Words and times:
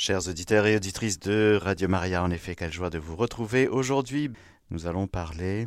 Chers 0.00 0.28
auditeurs 0.28 0.64
et 0.66 0.76
auditrices 0.76 1.18
de 1.18 1.58
Radio 1.60 1.88
Maria, 1.88 2.22
en 2.22 2.30
effet, 2.30 2.54
quelle 2.54 2.72
joie 2.72 2.88
de 2.88 3.00
vous 3.00 3.16
retrouver. 3.16 3.66
Aujourd'hui, 3.66 4.30
nous 4.70 4.86
allons 4.86 5.08
parler 5.08 5.66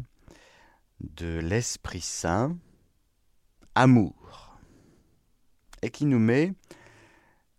de 1.02 1.40
l'Esprit 1.40 2.00
Saint, 2.00 2.58
amour, 3.76 4.58
et 5.82 5.90
qui 5.90 6.06
nous 6.06 6.18
met 6.18 6.54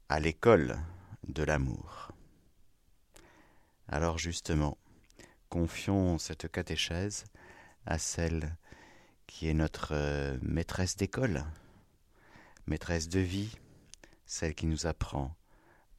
à 0.08 0.19
l'école 0.19 0.79
de 1.29 1.43
l'amour. 1.43 2.08
Alors 3.86 4.16
justement, 4.16 4.78
confions 5.50 6.16
cette 6.16 6.50
catéchèse 6.50 7.26
à 7.84 7.98
celle 7.98 8.56
qui 9.26 9.46
est 9.46 9.54
notre 9.54 9.90
euh, 9.92 10.38
maîtresse 10.40 10.96
d'école, 10.96 11.44
maîtresse 12.66 13.10
de 13.10 13.20
vie, 13.20 13.58
celle 14.24 14.54
qui 14.54 14.64
nous 14.64 14.86
apprend 14.86 15.36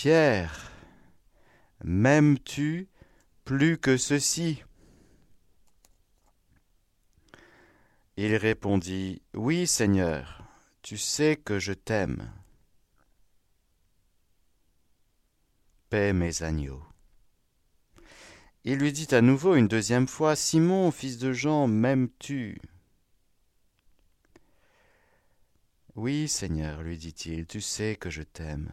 Pierre, 0.00 0.70
m'aimes-tu 1.82 2.86
plus 3.44 3.78
que 3.78 3.96
ceci? 3.96 4.62
Il 8.16 8.36
répondit, 8.36 9.22
Oui, 9.34 9.66
Seigneur, 9.66 10.44
tu 10.82 10.98
sais 10.98 11.34
que 11.34 11.58
je 11.58 11.72
t'aime. 11.72 12.30
Paix 15.90 16.12
mes 16.12 16.44
agneaux. 16.44 16.84
Il 18.62 18.78
lui 18.78 18.92
dit 18.92 19.12
à 19.12 19.20
nouveau 19.20 19.56
une 19.56 19.66
deuxième 19.66 20.06
fois, 20.06 20.36
Simon, 20.36 20.92
fils 20.92 21.18
de 21.18 21.32
Jean, 21.32 21.66
m'aimes-tu? 21.66 22.60
Oui, 25.96 26.28
Seigneur, 26.28 26.84
lui 26.84 26.96
dit-il, 26.96 27.48
tu 27.48 27.60
sais 27.60 27.96
que 27.96 28.10
je 28.10 28.22
t'aime. 28.22 28.70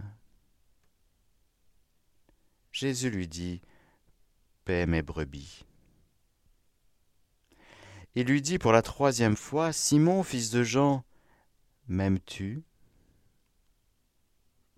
Jésus 2.75 3.09
lui 3.09 3.29
dit, 3.29 3.61
Paix 4.65 4.85
mes 4.85 5.01
brebis. 5.01 5.63
Il 8.15 8.27
lui 8.27 8.41
dit 8.41 8.57
pour 8.57 8.73
la 8.73 8.81
troisième 8.81 9.37
fois, 9.37 9.71
Simon, 9.71 10.23
fils 10.23 10.49
de 10.49 10.61
Jean, 10.61 11.05
m'aimes-tu? 11.87 12.65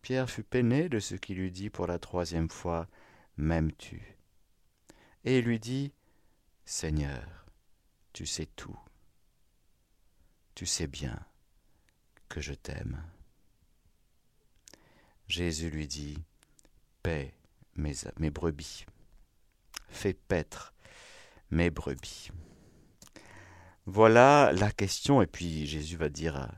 Pierre 0.03 0.29
fut 0.29 0.43
peiné 0.43 0.89
de 0.89 0.99
ce 0.99 1.15
qu'il 1.15 1.37
lui 1.37 1.49
dit 1.49 1.71
pour 1.71 1.87
la 1.87 1.97
troisième 1.97 2.51
fois, 2.51 2.87
M'aimes-tu? 3.35 4.15
Et 5.23 5.39
il 5.39 5.45
lui 5.45 5.59
dit, 5.59 5.91
Seigneur, 6.65 7.47
tu 8.13 8.27
sais 8.27 8.45
tout. 8.45 8.79
Tu 10.53 10.67
sais 10.67 10.87
bien 10.87 11.19
que 12.29 12.41
je 12.41 12.53
t'aime. 12.53 13.01
Jésus 15.27 15.71
lui 15.71 15.87
dit, 15.87 16.19
Paix 17.01 17.33
mes, 17.77 18.29
brebis. 18.29 18.85
Fais 19.89 20.13
paître 20.13 20.73
mes 21.51 21.69
brebis. 21.69 22.29
Voilà 23.85 24.51
la 24.53 24.71
question, 24.71 25.21
et 25.21 25.27
puis 25.27 25.65
Jésus 25.65 25.95
va 25.95 26.09
dire 26.09 26.49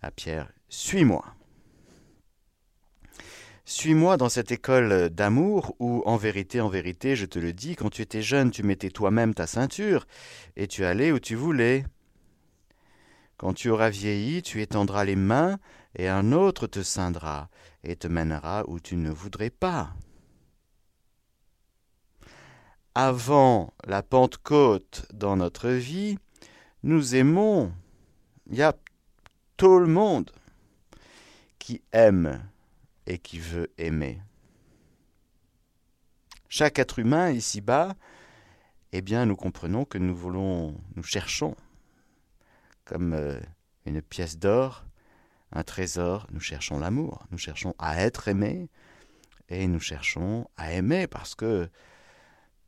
à, 0.00 0.10
Pierre, 0.10 0.50
Suis-moi. 0.68 1.24
Suis-moi 3.66 4.16
dans 4.16 4.30
cette 4.30 4.50
école 4.50 5.10
d'amour 5.10 5.76
où, 5.78 6.02
en 6.06 6.16
vérité, 6.16 6.62
en 6.62 6.70
vérité, 6.70 7.16
je 7.16 7.26
te 7.26 7.38
le 7.38 7.52
dis, 7.52 7.76
quand 7.76 7.90
tu 7.90 8.00
étais 8.00 8.22
jeune, 8.22 8.50
tu 8.50 8.62
mettais 8.62 8.88
toi-même 8.88 9.34
ta 9.34 9.46
ceinture, 9.46 10.06
et 10.56 10.66
tu 10.68 10.86
allais 10.86 11.12
où 11.12 11.20
tu 11.20 11.34
voulais. 11.34 11.84
Quand 13.36 13.52
tu 13.52 13.68
auras 13.68 13.90
vieilli, 13.90 14.40
tu 14.40 14.62
étendras 14.62 15.04
les 15.04 15.16
mains, 15.16 15.58
et 15.96 16.08
un 16.08 16.32
autre 16.32 16.66
te 16.66 16.82
ceindra, 16.82 17.50
et 17.84 17.94
te 17.94 18.08
mènera 18.08 18.64
où 18.68 18.80
tu 18.80 18.96
ne 18.96 19.10
voudrais 19.10 19.50
pas 19.50 19.92
avant 22.98 23.72
la 23.84 24.02
Pentecôte 24.02 25.06
dans 25.12 25.36
notre 25.36 25.68
vie, 25.68 26.18
nous 26.82 27.14
aimons. 27.14 27.72
Il 28.50 28.56
y 28.56 28.62
a 28.62 28.74
tout 29.56 29.78
le 29.78 29.86
monde 29.86 30.32
qui 31.60 31.80
aime 31.92 32.42
et 33.06 33.20
qui 33.20 33.38
veut 33.38 33.70
aimer. 33.78 34.20
Chaque 36.48 36.80
être 36.80 36.98
humain 36.98 37.30
ici-bas, 37.30 37.94
eh 38.90 39.00
bien, 39.00 39.26
nous 39.26 39.36
comprenons 39.36 39.84
que 39.84 39.98
nous 39.98 40.16
voulons, 40.16 40.74
nous 40.96 41.04
cherchons, 41.04 41.54
comme 42.84 43.12
euh, 43.12 43.38
une 43.86 44.02
pièce 44.02 44.40
d'or, 44.40 44.84
un 45.52 45.62
trésor, 45.62 46.26
nous 46.32 46.40
cherchons 46.40 46.80
l'amour, 46.80 47.22
nous 47.30 47.38
cherchons 47.38 47.76
à 47.78 48.02
être 48.02 48.26
aimés 48.26 48.68
et 49.48 49.68
nous 49.68 49.78
cherchons 49.78 50.48
à 50.56 50.72
aimer 50.72 51.06
parce 51.06 51.36
que 51.36 51.70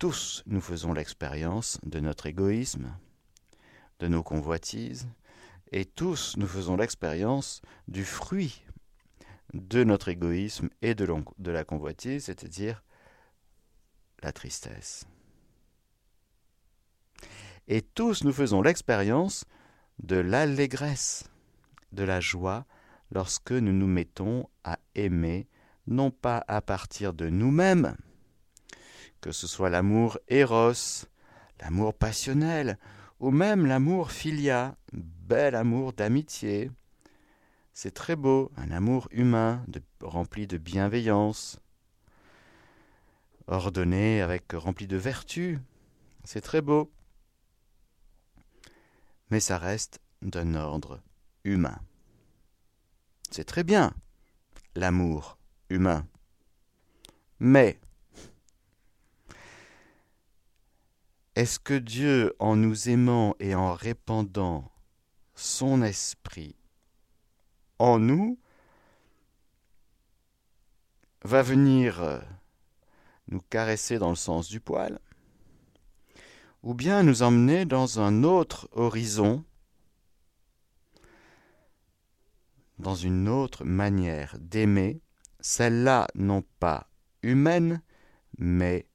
tous 0.00 0.43
nous 0.47 0.62
faisons 0.62 0.94
l'expérience 0.94 1.78
de 1.84 2.00
notre 2.00 2.25
égoïsme, 2.25 2.97
de 3.99 4.09
nos 4.09 4.22
convoitises, 4.22 5.06
et 5.72 5.84
tous 5.84 6.38
nous 6.38 6.47
faisons 6.47 6.75
l'expérience 6.75 7.61
du 7.87 8.06
fruit 8.06 8.65
de 9.53 9.84
notre 9.84 10.09
égoïsme 10.09 10.71
et 10.81 10.94
de, 10.94 11.06
la 11.50 11.65
convoitise, 11.65 12.25
c'est-à-dire 12.25 12.83
la 14.22 14.33
tristesse. 14.33 15.05
Et 17.69 17.82
tous 17.82 18.25
nous 18.25 18.32
faisons 18.32 18.62
l'expérience 18.62 19.44
de 19.99 20.17
l'allégresse, 20.17 21.28
de 21.93 22.05
la 22.05 22.21
joie, 22.21 22.65
lorsque 23.11 23.53
nous 23.53 23.75
nous 23.75 23.87
mettons 23.87 24.49
à 24.65 24.78
aimer, 24.94 25.47
non 25.87 26.11
pas 26.11 26.43
à 26.49 26.62
partir 26.62 27.12
de 27.12 27.28
nous-mêmes, 27.28 27.97
que 29.20 29.32
ce 29.32 29.47
soit 29.47 29.70
l'amour 29.70 30.19
éros, 30.28 31.06
l'amour 31.60 31.94
passionnel, 31.94 32.78
ou 33.19 33.31
même 33.31 33.66
l'amour 33.66 34.12
filia, 34.12 34.76
bel 34.92 35.54
amour 35.54 35.92
d'amitié. 35.92 36.70
C'est 37.72 37.92
très 37.92 38.16
beau, 38.16 38.50
un 38.56 38.70
amour 38.70 39.08
humain, 39.10 39.64
rempli 40.00 40.47
de 40.47 40.58
bienveillance, 40.58 41.60
ordonné 43.47 44.22
avec 44.22 44.53
rempli 44.53 44.86
de 44.86 44.97
vertu. 44.97 45.58
C'est 46.25 46.41
très 46.41 46.62
beau. 46.62 46.91
Mais 49.31 49.41
ça 49.41 49.58
reste 49.58 50.00
d'un 50.22 50.54
ordre 50.54 51.00
humain. 51.44 51.78
C'est 53.31 53.44
très 53.44 53.64
bien, 53.64 53.92
l'amour 54.75 55.38
humain. 55.69 56.06
Mais 57.38 57.81
Est-ce 61.41 61.59
que 61.59 61.73
Dieu, 61.73 62.37
en 62.39 62.55
nous 62.55 62.91
aimant 62.91 63.34
et 63.41 63.55
en 63.55 63.73
répandant 63.73 64.71
son 65.34 65.81
esprit 65.81 66.55
en 67.78 67.99
nous, 67.99 68.39
va 71.25 71.41
venir 71.41 72.03
euh, 72.03 72.20
nous 73.29 73.41
caresser 73.41 73.99
dans 73.99 74.11
le 74.11 74.17
sens 74.17 74.50
du 74.50 74.61
poil, 74.61 74.99
ou 76.62 76.75
bien 76.75 77.03
nous 77.03 77.23
emmener 77.23 77.64
dans 77.64 78.00
un 78.00 78.23
autre 78.23 78.69
horizon, 78.73 79.43
dans 82.79 82.97
une 82.97 83.31
autre 83.31 83.64
manière 83.64 84.37
d'aimer, 84.38 85.00
celle-là 85.41 86.06
non 86.14 86.44
pas 86.59 86.91
humaine, 87.23 87.81
mais 88.37 88.87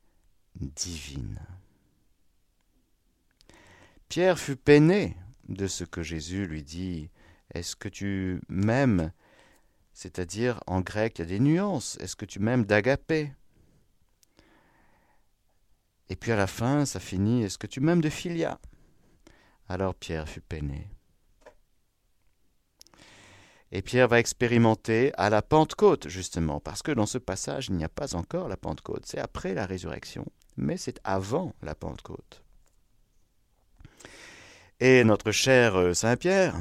divine. 0.54 1.55
Pierre 4.16 4.40
fut 4.40 4.56
peiné 4.56 5.18
de 5.50 5.68
ce 5.68 5.84
que 5.84 6.02
Jésus 6.02 6.48
lui 6.48 6.64
dit. 6.64 7.10
Est-ce 7.54 7.76
que 7.76 7.90
tu 7.90 8.40
m'aimes? 8.48 9.12
C'est-à-dire, 9.92 10.62
en 10.68 10.80
grec, 10.80 11.20
il 11.20 11.24
y 11.24 11.26
a 11.26 11.28
des 11.28 11.42
nuances. 11.42 11.98
Est-ce 12.00 12.16
que 12.16 12.24
tu 12.24 12.40
m'aimes 12.40 12.64
d'agapé? 12.64 13.34
Et 16.08 16.16
puis 16.16 16.32
à 16.32 16.38
la 16.38 16.48
fin, 16.48 16.86
ça 16.86 17.02
finit, 17.02 17.44
est-ce 17.44 17.58
que 17.58 17.68
tu 17.68 17.82
m'aimes 17.82 18.00
de 18.00 18.10
filia? 18.10 18.58
Alors 19.68 19.94
Pierre 19.94 20.30
fut 20.30 20.40
peiné. 20.40 20.88
Et 23.74 23.82
Pierre 23.82 24.08
va 24.08 24.22
expérimenter 24.22 25.12
à 25.18 25.30
la 25.30 25.42
Pentecôte, 25.42 26.08
justement, 26.08 26.62
parce 26.62 26.84
que 26.84 26.94
dans 26.94 27.06
ce 27.06 27.18
passage, 27.18 27.68
il 27.68 27.76
n'y 27.76 27.84
a 27.84 27.90
pas 27.90 28.16
encore 28.16 28.48
la 28.48 28.56
Pentecôte. 28.56 29.06
C'est 29.06 29.20
après 29.20 29.54
la 29.54 29.66
résurrection, 29.66 30.26
mais 30.56 30.78
c'est 30.78 31.02
avant 31.04 31.54
la 31.62 31.76
Pentecôte. 31.76 32.45
Et 34.82 35.04
notre 35.06 35.32
cher 35.32 35.76
euh, 35.76 35.94
Saint 35.94 36.18
Pierre 36.18 36.56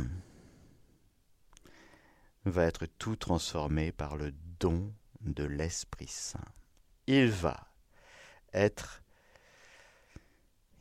va 2.44 2.64
être 2.64 2.86
tout 2.86 3.16
transformé 3.16 3.90
par 3.90 4.16
le 4.16 4.32
don 4.60 4.92
de 5.20 5.44
l'Esprit 5.44 6.06
Saint. 6.06 6.44
Il 7.06 7.30
va 7.30 7.68
être 8.52 9.02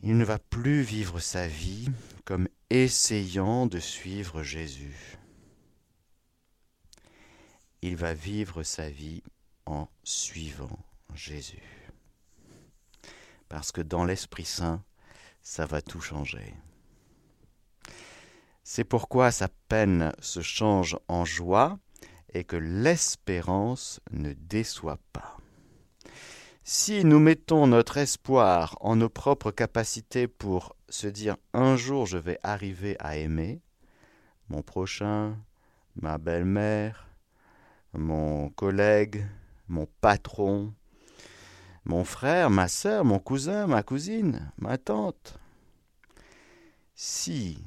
il 0.06 0.18
ne 0.18 0.26
va 0.26 0.38
plus 0.38 0.82
vivre 0.82 1.22
sa 1.22 1.48
vie 1.48 1.88
comme 2.26 2.50
essayant 2.70 3.66
de 3.68 3.80
suivre 3.80 4.44
Jésus. 4.44 5.18
Il 7.82 7.96
va 7.96 8.14
vivre 8.14 8.64
sa 8.64 8.90
vie 8.90 9.24
en 9.66 9.88
suivant 10.04 10.78
Jésus. 11.16 11.90
Parce 13.48 13.72
que 13.72 13.80
dans 13.80 14.04
l'Esprit 14.04 14.46
Saint, 14.46 14.84
ça 15.42 15.66
va 15.66 15.82
tout 15.82 16.02
changer. 16.02 16.54
C'est 18.64 18.86
pourquoi 18.86 19.32
sa 19.32 19.50
peine 19.68 20.14
se 20.20 20.42
change 20.42 20.98
en 21.08 21.26
joie 21.26 21.80
et 22.34 22.44
que 22.44 22.56
l'espérance 22.56 24.00
ne 24.12 24.34
déçoit 24.34 25.00
pas. 25.12 25.38
Si 26.64 27.04
nous 27.04 27.20
mettons 27.20 27.68
notre 27.68 27.98
espoir 27.98 28.78
en 28.80 28.96
nos 28.96 29.10
propres 29.10 29.52
capacités 29.52 30.30
pour 30.30 30.78
se 30.88 31.08
dire 31.08 31.36
un 31.54 31.76
jour 31.76 32.06
je 32.06 32.18
vais 32.18 32.40
arriver 32.42 32.96
à 33.00 33.18
aimer 33.18 33.62
mon 34.48 34.62
prochain, 34.62 35.38
ma 35.98 36.18
belle-mère, 36.18 37.10
mon 37.94 38.50
collègue, 38.50 39.28
mon 39.68 39.88
patron, 40.00 40.74
mon 41.84 42.06
frère, 42.06 42.50
ma 42.50 42.70
sœur, 42.70 43.04
mon 43.04 43.20
cousin, 43.20 43.68
ma 43.68 43.84
cousine, 43.84 44.52
ma 44.58 44.78
tante. 44.78 45.38
Si 46.96 47.58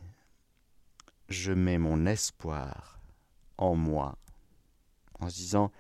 je 1.29 1.53
mets 1.53 1.79
mon 1.79 2.07
espoir 2.07 3.01
en 3.59 3.75
moi, 3.75 4.19
en 5.19 5.29
se 5.29 5.37
disant 5.37 5.73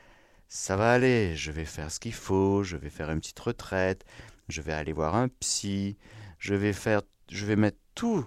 ça 0.48 0.76
va 0.76 0.92
aller, 0.92 1.36
je 1.36 1.50
vais 1.50 1.64
faire 1.64 1.90
ce 1.90 2.00
qu'il 2.00 2.14
faut, 2.14 2.62
je 2.62 2.76
vais 2.76 2.90
faire 2.90 3.10
une 3.10 3.20
petite 3.20 3.40
retraite, 3.40 4.04
je 4.48 4.62
vais 4.62 4.72
aller 4.72 4.92
voir 4.92 5.16
un 5.16 5.28
psy, 5.28 5.96
je 6.38 6.54
vais 6.54 6.72
faire 6.72 7.02
je 7.28 7.44
vais 7.44 7.56
mettre 7.56 7.78
tout 7.94 8.24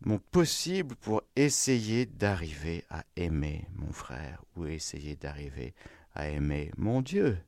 mon 0.00 0.18
possible 0.18 0.96
pour 0.96 1.22
essayer 1.36 2.04
d'arriver 2.04 2.84
à 2.90 3.04
aimer 3.16 3.66
mon 3.74 3.92
frère 3.92 4.44
ou 4.56 4.66
essayer 4.66 5.16
d'arriver 5.16 5.74
à 6.14 6.28
aimer 6.28 6.72
mon 6.76 7.00
Dieu. 7.00 7.38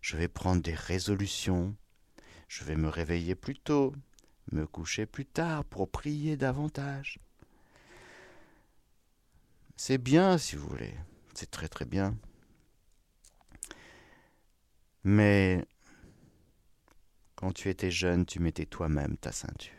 Je 0.00 0.16
vais 0.16 0.28
prendre 0.28 0.62
des 0.62 0.74
résolutions, 0.74 1.76
je 2.48 2.64
vais 2.64 2.76
me 2.76 2.88
réveiller 2.88 3.34
plus 3.34 3.54
tôt, 3.54 3.94
me 4.50 4.66
coucher 4.66 5.06
plus 5.06 5.24
tard 5.24 5.64
pour 5.64 5.90
prier 5.90 6.36
davantage. 6.36 7.18
C'est 9.76 9.98
bien 9.98 10.38
si 10.38 10.56
vous 10.56 10.68
voulez, 10.68 10.94
c'est 11.34 11.50
très 11.50 11.68
très 11.68 11.84
bien. 11.84 12.16
Mais 15.04 15.64
quand 17.34 17.52
tu 17.52 17.68
étais 17.68 17.90
jeune, 17.90 18.24
tu 18.24 18.40
mettais 18.40 18.66
toi-même 18.66 19.16
ta 19.16 19.32
ceinture. 19.32 19.72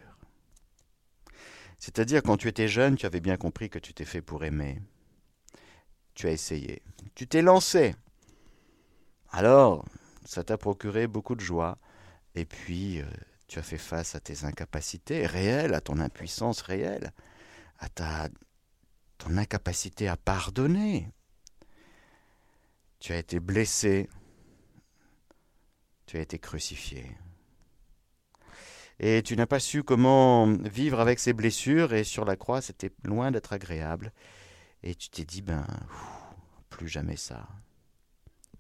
C'est-à-dire 1.79 2.23
quand 2.23 2.37
tu 2.37 2.47
étais 2.47 2.67
jeune, 2.67 2.95
tu 2.95 3.05
avais 3.05 3.19
bien 3.19 3.37
compris 3.37 3.69
que 3.69 3.79
tu 3.79 3.93
t'es 3.93 4.05
fait 4.05 4.21
pour 4.21 4.43
aimer. 4.43 4.81
Tu 6.13 6.27
as 6.27 6.31
essayé. 6.31 6.81
Tu 7.15 7.27
t'es 7.27 7.41
lancé. 7.41 7.95
Alors, 9.31 9.85
ça 10.25 10.43
t'a 10.43 10.57
procuré 10.57 11.07
beaucoup 11.07 11.35
de 11.35 11.41
joie. 11.41 11.77
Et 12.35 12.45
puis, 12.45 13.01
euh, 13.01 13.05
tu 13.47 13.59
as 13.59 13.63
fait 13.63 13.77
face 13.77 14.15
à 14.15 14.19
tes 14.19 14.45
incapacités 14.45 15.25
réelles, 15.25 15.73
à 15.73 15.81
ton 15.81 15.99
impuissance 15.99 16.61
réelle, 16.61 17.11
à 17.79 17.89
ta 17.89 18.29
ton 19.23 19.37
incapacité 19.37 20.07
à 20.07 20.17
pardonner. 20.17 21.09
Tu 22.99 23.13
as 23.13 23.17
été 23.17 23.39
blessé, 23.39 24.09
tu 26.05 26.17
as 26.17 26.21
été 26.21 26.39
crucifié. 26.39 27.09
Et 28.99 29.23
tu 29.23 29.35
n'as 29.35 29.45
pas 29.45 29.59
su 29.59 29.83
comment 29.83 30.45
vivre 30.45 30.99
avec 30.99 31.19
ces 31.19 31.33
blessures, 31.33 31.93
et 31.93 32.03
sur 32.03 32.25
la 32.25 32.35
croix, 32.35 32.61
c'était 32.61 32.91
loin 33.03 33.31
d'être 33.31 33.53
agréable. 33.53 34.13
Et 34.83 34.95
tu 34.95 35.09
t'es 35.09 35.25
dit, 35.25 35.41
ben, 35.41 35.65
plus 36.69 36.87
jamais 36.87 37.17
ça. 37.17 37.47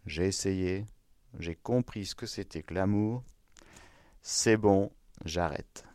J'ai 0.05 0.25
essayé, 0.25 0.85
j'ai 1.39 1.55
compris 1.55 2.05
ce 2.05 2.15
que 2.15 2.25
c'était 2.25 2.63
que 2.63 2.73
l'amour, 2.73 3.23
c'est 4.21 4.57
bon, 4.57 4.91
j'arrête. 5.25 5.85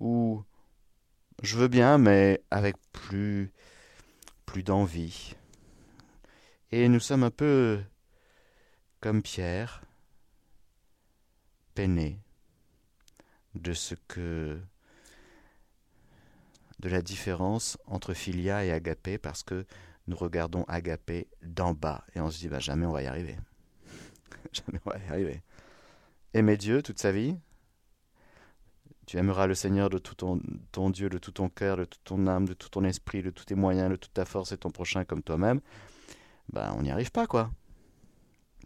Ou 0.00 0.44
je 1.44 1.56
veux 1.56 1.68
bien, 1.68 1.98
mais 1.98 2.42
avec 2.50 2.76
plus, 2.92 3.52
d'envie. 4.62 5.34
Et 6.70 6.88
nous 6.88 7.00
sommes 7.00 7.24
un 7.24 7.30
peu 7.30 7.80
comme 9.00 9.20
Pierre, 9.20 9.82
peinés 11.74 12.20
de 13.56 13.72
ce 13.72 13.96
que 14.06 14.60
de 16.78 16.88
la 16.88 17.02
différence 17.02 17.78
entre 17.86 18.14
Philia 18.14 18.64
et 18.64 18.70
Agapé 18.70 19.18
parce 19.18 19.42
que 19.42 19.66
nous 20.06 20.16
regardons 20.16 20.64
Agapé 20.68 21.28
d'en 21.42 21.74
bas 21.74 22.04
et 22.14 22.20
on 22.20 22.30
se 22.30 22.38
dit 22.38 22.48
bah, 22.48 22.60
jamais 22.60 22.86
on 22.86 22.92
va 22.92 23.02
y 23.02 23.06
arriver. 23.06 23.36
jamais 24.52 24.80
on 24.86 24.90
va 24.90 24.98
y 24.98 25.08
arriver. 25.08 25.42
Aimer 26.32 26.56
Dieu 26.56 26.82
toute 26.82 27.00
sa 27.00 27.10
vie. 27.10 27.36
Tu 29.06 29.18
aimeras 29.18 29.46
le 29.46 29.54
Seigneur 29.54 29.90
de 29.90 29.98
tout 29.98 30.14
ton, 30.14 30.40
ton 30.72 30.90
Dieu, 30.90 31.08
de 31.08 31.18
tout 31.18 31.32
ton 31.32 31.48
cœur, 31.48 31.76
de 31.76 31.84
toute 31.84 32.04
ton 32.04 32.26
âme, 32.26 32.48
de 32.48 32.54
tout 32.54 32.70
ton 32.70 32.84
esprit, 32.84 33.22
de 33.22 33.30
tous 33.30 33.44
tes 33.44 33.54
moyens, 33.54 33.90
de 33.90 33.96
toute 33.96 34.14
ta 34.14 34.24
force 34.24 34.52
et 34.52 34.56
ton 34.56 34.70
prochain 34.70 35.04
comme 35.04 35.22
toi-même. 35.22 35.60
Ben, 36.52 36.74
on 36.76 36.82
n'y 36.82 36.90
arrive 36.90 37.10
pas, 37.10 37.26
quoi. 37.26 37.50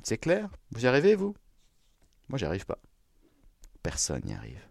C'est 0.03 0.19
clair 0.19 0.49
Vous 0.71 0.85
y 0.85 0.87
arrivez, 0.87 1.15
vous? 1.15 1.35
Moi, 2.29 2.39
j'y 2.39 2.45
arrive 2.45 2.67
pas. 2.67 2.79
Personne 3.83 4.23
n'y 4.25 4.35
arrive. 4.35 4.67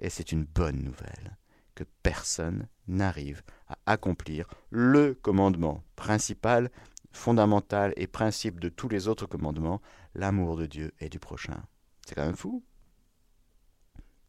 Et 0.00 0.10
c'est 0.10 0.32
une 0.32 0.44
bonne 0.44 0.82
nouvelle 0.82 1.36
que 1.74 1.84
personne 2.02 2.68
n'arrive 2.88 3.42
à 3.68 3.76
accomplir 3.86 4.48
le 4.70 5.14
commandement 5.14 5.84
principal, 5.94 6.70
fondamental 7.12 7.92
et 7.96 8.06
principe 8.06 8.60
de 8.60 8.68
tous 8.68 8.88
les 8.88 9.08
autres 9.08 9.26
commandements, 9.26 9.80
l'amour 10.14 10.56
de 10.56 10.66
Dieu 10.66 10.92
et 11.00 11.08
du 11.08 11.18
prochain. 11.18 11.62
C'est 12.06 12.14
quand 12.14 12.26
même 12.26 12.36
fou. 12.36 12.64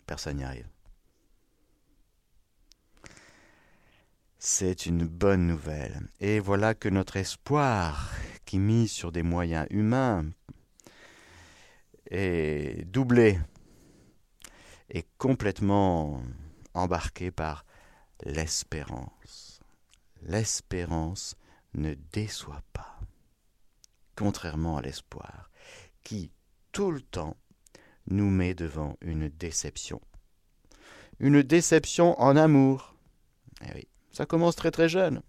Personne 0.07 0.37
n'y 0.37 0.43
arrive. 0.43 0.67
C'est 4.39 4.85
une 4.85 5.05
bonne 5.05 5.45
nouvelle. 5.45 6.07
Et 6.21 6.39
voilà 6.39 6.73
que 6.73 6.89
notre 6.89 7.17
espoir, 7.17 8.11
qui 8.45 8.57
mise 8.57 8.91
sur 8.91 9.11
des 9.11 9.23
moyens 9.23 9.67
humains, 9.69 10.25
est 12.09 12.85
doublé, 12.85 13.37
est 14.89 15.07
complètement 15.17 16.23
embarqué 16.73 17.29
par 17.29 17.65
l'espérance. 18.23 19.59
L'espérance 20.21 21.35
ne 21.73 21.95
déçoit 22.13 22.63
pas, 22.71 22.99
contrairement 24.15 24.77
à 24.77 24.81
l'espoir, 24.81 25.51
qui 26.03 26.31
tout 26.71 26.91
le 26.91 27.01
temps 27.01 27.35
nous 28.07 28.29
met 28.29 28.53
devant 28.53 28.97
une 29.01 29.29
déception. 29.29 30.01
Une 31.19 31.41
déception 31.41 32.19
en 32.21 32.35
amour. 32.35 32.95
Eh 33.65 33.73
oui, 33.75 33.87
ça 34.11 34.25
commence 34.25 34.55
très 34.55 34.71
très 34.71 34.89
jeune. 34.89 35.21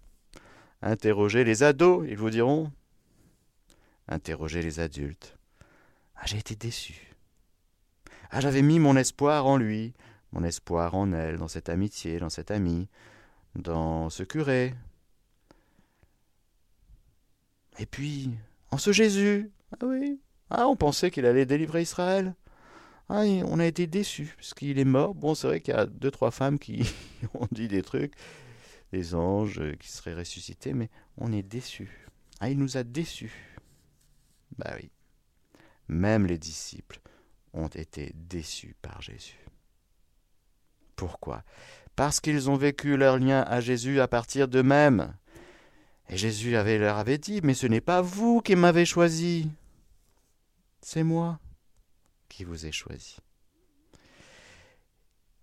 Interrogez 0.81 1.43
les 1.43 1.63
ados, 1.63 2.05
ils 2.07 2.17
vous 2.17 2.29
diront. 2.29 2.71
Interrogez 4.07 4.61
les 4.61 4.79
adultes. 4.79 5.37
Ah, 6.15 6.25
j'ai 6.25 6.37
été 6.37 6.55
déçu. 6.55 7.15
Ah, 8.31 8.41
j'avais 8.41 8.61
mis 8.61 8.79
mon 8.79 8.95
espoir 8.95 9.45
en 9.45 9.57
lui, 9.57 9.93
mon 10.31 10.43
espoir 10.43 10.95
en 10.95 11.11
elle, 11.13 11.37
dans 11.37 11.47
cette 11.47 11.69
amitié, 11.69 12.19
dans 12.19 12.29
cet 12.29 12.51
ami, 12.51 12.87
dans 13.55 14.09
ce 14.09 14.23
curé. 14.23 14.75
Et 17.79 17.85
puis, 17.85 18.31
en 18.71 18.77
ce 18.77 18.91
Jésus. 18.91 19.51
Ah 19.73 19.85
oui. 19.85 20.19
Ah, 20.49 20.67
on 20.67 20.75
pensait 20.75 21.11
qu'il 21.11 21.25
allait 21.25 21.45
délivrer 21.45 21.81
Israël. 21.81 22.35
Ah, 23.09 23.23
on 23.23 23.59
a 23.59 23.65
été 23.65 23.87
déçus, 23.87 24.35
parce 24.37 24.53
qu'il 24.53 24.77
est 24.77 24.85
mort. 24.85 25.15
Bon, 25.15 25.33
c'est 25.33 25.47
vrai 25.47 25.61
qu'il 25.61 25.73
y 25.73 25.77
a 25.77 25.87
deux, 25.87 26.11
trois 26.11 26.29
femmes 26.29 26.59
qui 26.59 26.87
ont 27.33 27.47
dit 27.51 27.67
des 27.67 27.81
trucs 27.81 28.13
des 28.91 29.15
anges 29.15 29.61
qui 29.79 29.89
seraient 29.89 30.13
ressuscités, 30.13 30.73
mais 30.73 30.89
on 31.17 31.31
est 31.31 31.43
déçu. 31.43 32.07
Ah, 32.39 32.49
il 32.49 32.57
nous 32.57 32.77
a 32.77 32.83
déçus. 32.83 33.57
Bah 34.57 34.73
oui. 34.79 34.91
Même 35.87 36.27
les 36.27 36.37
disciples 36.37 36.99
ont 37.53 37.67
été 37.67 38.13
déçus 38.15 38.75
par 38.81 39.01
Jésus. 39.01 39.39
Pourquoi? 40.95 41.43
Parce 41.95 42.19
qu'ils 42.19 42.49
ont 42.49 42.55
vécu 42.55 42.95
leur 42.95 43.17
lien 43.17 43.41
à 43.41 43.59
Jésus 43.59 43.99
à 43.99 44.07
partir 44.07 44.47
d'eux-mêmes. 44.47 45.15
Et 46.09 46.17
Jésus 46.17 46.55
avait, 46.55 46.77
leur 46.77 46.97
avait 46.97 47.17
dit, 47.17 47.41
mais 47.43 47.53
ce 47.53 47.67
n'est 47.67 47.81
pas 47.81 48.01
vous 48.01 48.41
qui 48.41 48.55
m'avez 48.55 48.85
choisi, 48.85 49.49
c'est 50.81 51.03
moi 51.03 51.39
qui 52.29 52.43
vous 52.43 52.65
ai 52.65 52.71
choisi. 52.71 53.17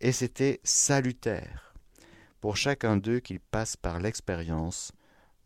Et 0.00 0.12
c'était 0.12 0.60
salutaire 0.64 1.74
pour 2.40 2.56
chacun 2.56 2.96
d'eux 2.96 3.20
qu'ils 3.20 3.40
passent 3.40 3.76
par 3.76 3.98
l'expérience 3.98 4.92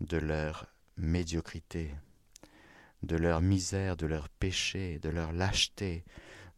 de 0.01 0.17
leur 0.17 0.67
médiocrité, 0.97 1.95
de 3.03 3.17
leur 3.17 3.41
misère, 3.41 3.97
de 3.97 4.07
leur 4.07 4.29
péché, 4.29 4.99
de 4.99 5.09
leur 5.09 5.33
lâcheté, 5.33 6.05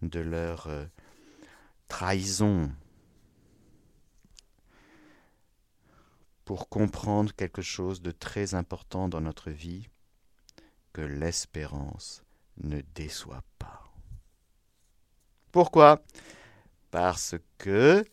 de 0.01 0.21
leur 0.21 0.67
euh, 0.67 0.85
trahison, 1.89 2.73
pour 6.45 6.69
comprendre 6.69 7.33
quelque 7.35 7.63
chose 7.63 8.03
de 8.03 8.11
très 8.11 8.55
important 8.55 9.09
dans 9.09 9.21
notre 9.21 9.51
vie, 9.51 9.89
que 10.93 11.03
l'espérance 11.03 12.25
ne 12.59 12.81
déçoit 12.95 13.45
pas. 13.59 13.92
Pourquoi? 15.53 16.03
Parce 16.91 17.35
que 17.59 18.05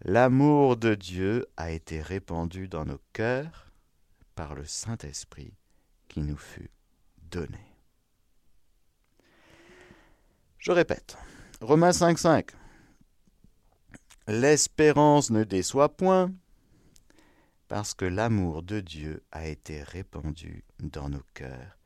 l'amour 0.00 0.76
de 0.76 0.96
Dieu 0.96 1.46
a 1.56 1.70
été 1.70 2.02
répandu 2.02 2.66
dans 2.66 2.84
nos 2.84 3.00
cœurs 3.12 3.70
par 4.34 4.56
le 4.56 4.64
Saint-Esprit 4.64 5.54
qui 6.08 6.20
nous 6.20 6.36
fut 6.36 6.72
donné. 7.30 7.60
Je 10.58 10.72
répète, 10.72 11.16
Romains 11.60 11.90
5.5. 11.90 12.50
L'espérance 14.26 15.30
ne 15.30 15.44
déçoit 15.44 15.96
point, 15.96 16.32
parce 17.68 17.94
que 17.94 18.04
l'amour 18.04 18.64
de 18.64 18.80
Dieu 18.80 19.22
a 19.30 19.46
été 19.46 19.82
répandu 19.84 20.64
dans 20.80 21.08
nos 21.08 21.22
cœurs 21.34 21.78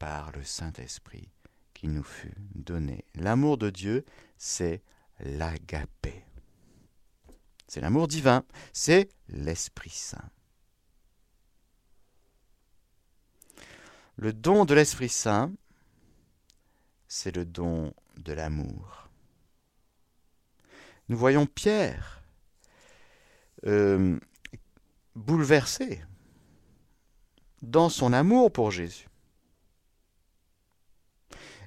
par 0.00 0.32
le 0.32 0.42
Saint-Esprit 0.42 1.30
nous 1.92 2.04
fut 2.04 2.34
donné. 2.54 3.04
L'amour 3.14 3.58
de 3.58 3.70
Dieu, 3.70 4.04
c'est 4.38 4.82
l'agapé. 5.20 6.24
C'est 7.66 7.80
l'amour 7.80 8.08
divin, 8.08 8.44
c'est 8.72 9.08
l'Esprit 9.28 9.90
Saint. 9.90 10.30
Le 14.16 14.32
don 14.32 14.64
de 14.64 14.74
l'Esprit 14.74 15.08
Saint, 15.08 15.52
c'est 17.08 17.34
le 17.34 17.44
don 17.44 17.92
de 18.16 18.32
l'amour. 18.32 19.08
Nous 21.08 21.16
voyons 21.16 21.46
Pierre 21.46 22.22
euh, 23.66 24.18
bouleversé 25.14 26.02
dans 27.62 27.88
son 27.88 28.12
amour 28.12 28.52
pour 28.52 28.70
Jésus. 28.70 29.08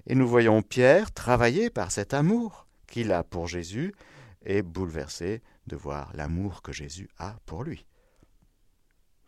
Et 0.07 0.15
nous 0.15 0.27
voyons 0.27 0.61
Pierre 0.61 1.11
travailler 1.11 1.69
par 1.69 1.91
cet 1.91 2.13
amour 2.13 2.65
qu'il 2.87 3.11
a 3.11 3.25
pour 3.25 3.47
Jésus 3.47 3.93
et 4.45 4.61
bouleversé 4.61 5.41
de 5.67 5.75
voir 5.75 6.11
l'amour 6.15 6.61
que 6.61 6.71
Jésus 6.71 7.09
a 7.17 7.37
pour 7.45 7.65
lui. 7.65 7.85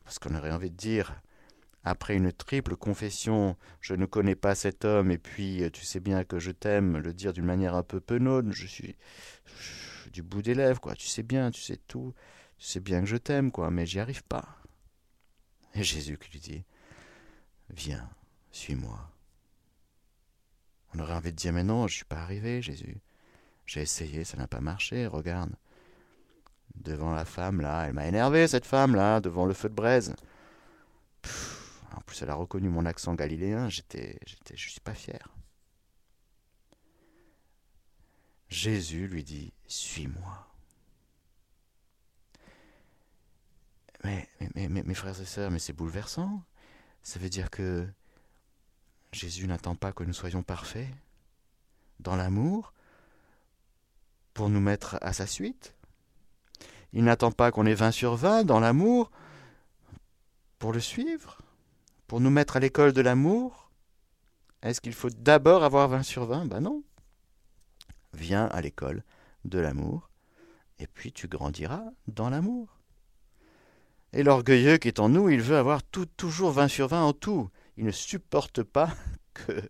Parce 0.05 0.19
qu'on 0.19 0.36
aurait 0.36 0.53
envie 0.53 0.71
de 0.71 0.77
dire, 0.77 1.21
après 1.83 2.15
une 2.15 2.31
triple 2.31 2.77
confession, 2.77 3.57
je 3.81 3.93
ne 3.93 4.05
connais 4.05 4.36
pas 4.36 4.55
cet 4.55 4.86
homme, 4.86 5.12
et 5.12 5.17
puis 5.17 5.63
tu 5.74 5.83
sais 5.83 6.00
bien 6.00 6.24
que 6.24 6.39
je 6.39 6.51
t'aime, 6.51 6.98
le 6.98 7.13
dire 7.13 7.33
d'une 7.33 7.45
manière 7.45 7.75
un 7.75 7.83
peu 7.83 8.00
penaude, 8.00 8.53
je 8.53 8.65
suis, 8.65 8.95
du 10.13 10.24
bout 10.24 10.41
des 10.41 10.55
lèvres, 10.55 10.79
quoi, 10.79 10.95
tu 10.95 11.07
sais 11.07 11.24
bien, 11.24 11.51
tu 11.51 11.62
sais 11.62 11.77
tout, 11.88 12.13
tu 12.57 12.65
sais 12.65 12.79
bien 12.79 13.01
que 13.01 13.07
je 13.07 13.17
t'aime, 13.17 13.51
quoi, 13.51 13.69
mais 13.69 13.86
j'y 13.86 14.00
arrive 14.00 14.24
pas. 14.24 14.48
Et 15.75 15.83
Jésus 15.83 16.17
qui 16.17 16.31
lui 16.31 16.39
dit, 16.39 16.63
viens, 17.69 18.09
suis-moi. 18.51 19.12
On 20.93 21.00
aurait 21.00 21.13
envie 21.13 21.31
de 21.31 21.38
dire, 21.38 21.53
mais 21.53 21.63
non, 21.63 21.88
je 21.88 21.96
suis 21.96 22.05
pas 22.05 22.22
arrivé, 22.22 22.62
Jésus. 22.62 22.98
J'ai 23.65 23.81
essayé, 23.81 24.24
ça 24.24 24.38
n'a 24.38 24.48
pas 24.48 24.62
marché, 24.62 25.05
regarde. 25.08 25.51
Devant 26.75 27.12
la 27.12 27.25
femme, 27.25 27.62
là, 27.62 27.86
elle 27.88 27.93
m'a 27.93 28.08
énervé, 28.08 28.48
cette 28.48 28.65
femme, 28.65 28.96
là, 28.96 29.19
devant 29.19 29.46
le 29.46 29.53
feu 29.53 29.69
de 29.69 29.75
braise. 29.75 30.15
en 31.96 32.01
plus, 32.01 32.22
elle 32.22 32.29
a 32.29 32.36
reconnu 32.36 32.69
mon 32.69 32.86
accent 32.86 33.13
galiléen, 33.13 33.69
j'étais, 33.69 34.19
j'étais, 34.25 34.55
je 34.55 34.69
suis 34.69 34.79
pas 34.79 34.93
fier. 34.93 35.29
Jésus 38.50 39.08
lui 39.08 39.24
dit, 39.24 39.53
suis-moi. 39.67 40.48
Mais, 44.03 44.27
mais, 44.55 44.67
mais, 44.69 44.84
mes 44.84 44.93
frères 44.93 45.19
et 45.19 45.25
sœurs, 45.25 45.51
mais 45.51 45.60
c'est 45.60 45.74
bouleversant. 45.74 46.43
Ça 47.03 47.19
veut 47.19 47.29
dire 47.29 47.50
que 47.50 47.88
Jésus 49.12 49.48
n'attend 49.48 49.75
pas 49.75 49.92
que 49.92 50.04
nous 50.04 50.13
soyons 50.13 50.44
parfaits 50.44 50.88
dans 52.00 52.16
l'amour 52.16 52.74
pour 54.34 54.50
nous 54.50 54.60
mettre 54.60 54.98
à 55.01 55.13
sa 55.13 55.25
suite. 55.25 55.75
Il 56.94 57.04
n'attend 57.04 57.32
pas 57.32 57.51
qu'on 57.51 57.66
ait 57.66 57.74
20 57.74 57.92
sur 57.92 58.16
20 58.16 58.44
dans 58.44 58.60
l'amour 58.60 59.12
pour 60.60 60.74
le 60.74 60.80
suivre, 60.80 61.42
pour 62.08 62.20
nous 62.20 62.30
mettre 62.30 62.58
à 62.58 62.60
l'école 62.60 62.94
de 62.94 63.01
l'amour. 63.01 63.72
Est-ce 64.62 64.82
qu'il 64.82 64.94
faut 64.94 65.10
d'abord 65.10 65.63
avoir 65.63 65.88
20 65.89 66.04
sur 66.04 66.25
20 66.25 66.46
Ben 66.46 66.62
non. 66.62 66.84
Viens 68.13 68.46
à 68.46 68.62
l'école 68.62 69.04
de 69.46 69.60
l'amour, 69.60 70.10
et 70.80 70.88
puis 70.88 71.12
tu 71.12 71.28
grandiras 71.28 71.86
dans 72.08 72.30
l'amour. 72.30 72.80
Et 74.13 74.24
l'orgueilleux 74.24 74.78
qui 74.78 74.88
est 74.88 75.00
en 75.00 75.10
nous, 75.10 75.30
il 75.30 75.42
veut 75.42 75.58
avoir 75.58 75.84
toujours 75.84 76.51
20 76.51 76.68
sur 76.68 76.88
20 76.88 77.04
en 77.04 77.13
tout. 77.13 77.50
Il 77.79 77.86
ne 77.86 77.91
supporte 77.91 78.62
pas 78.62 78.93
que 79.33 79.62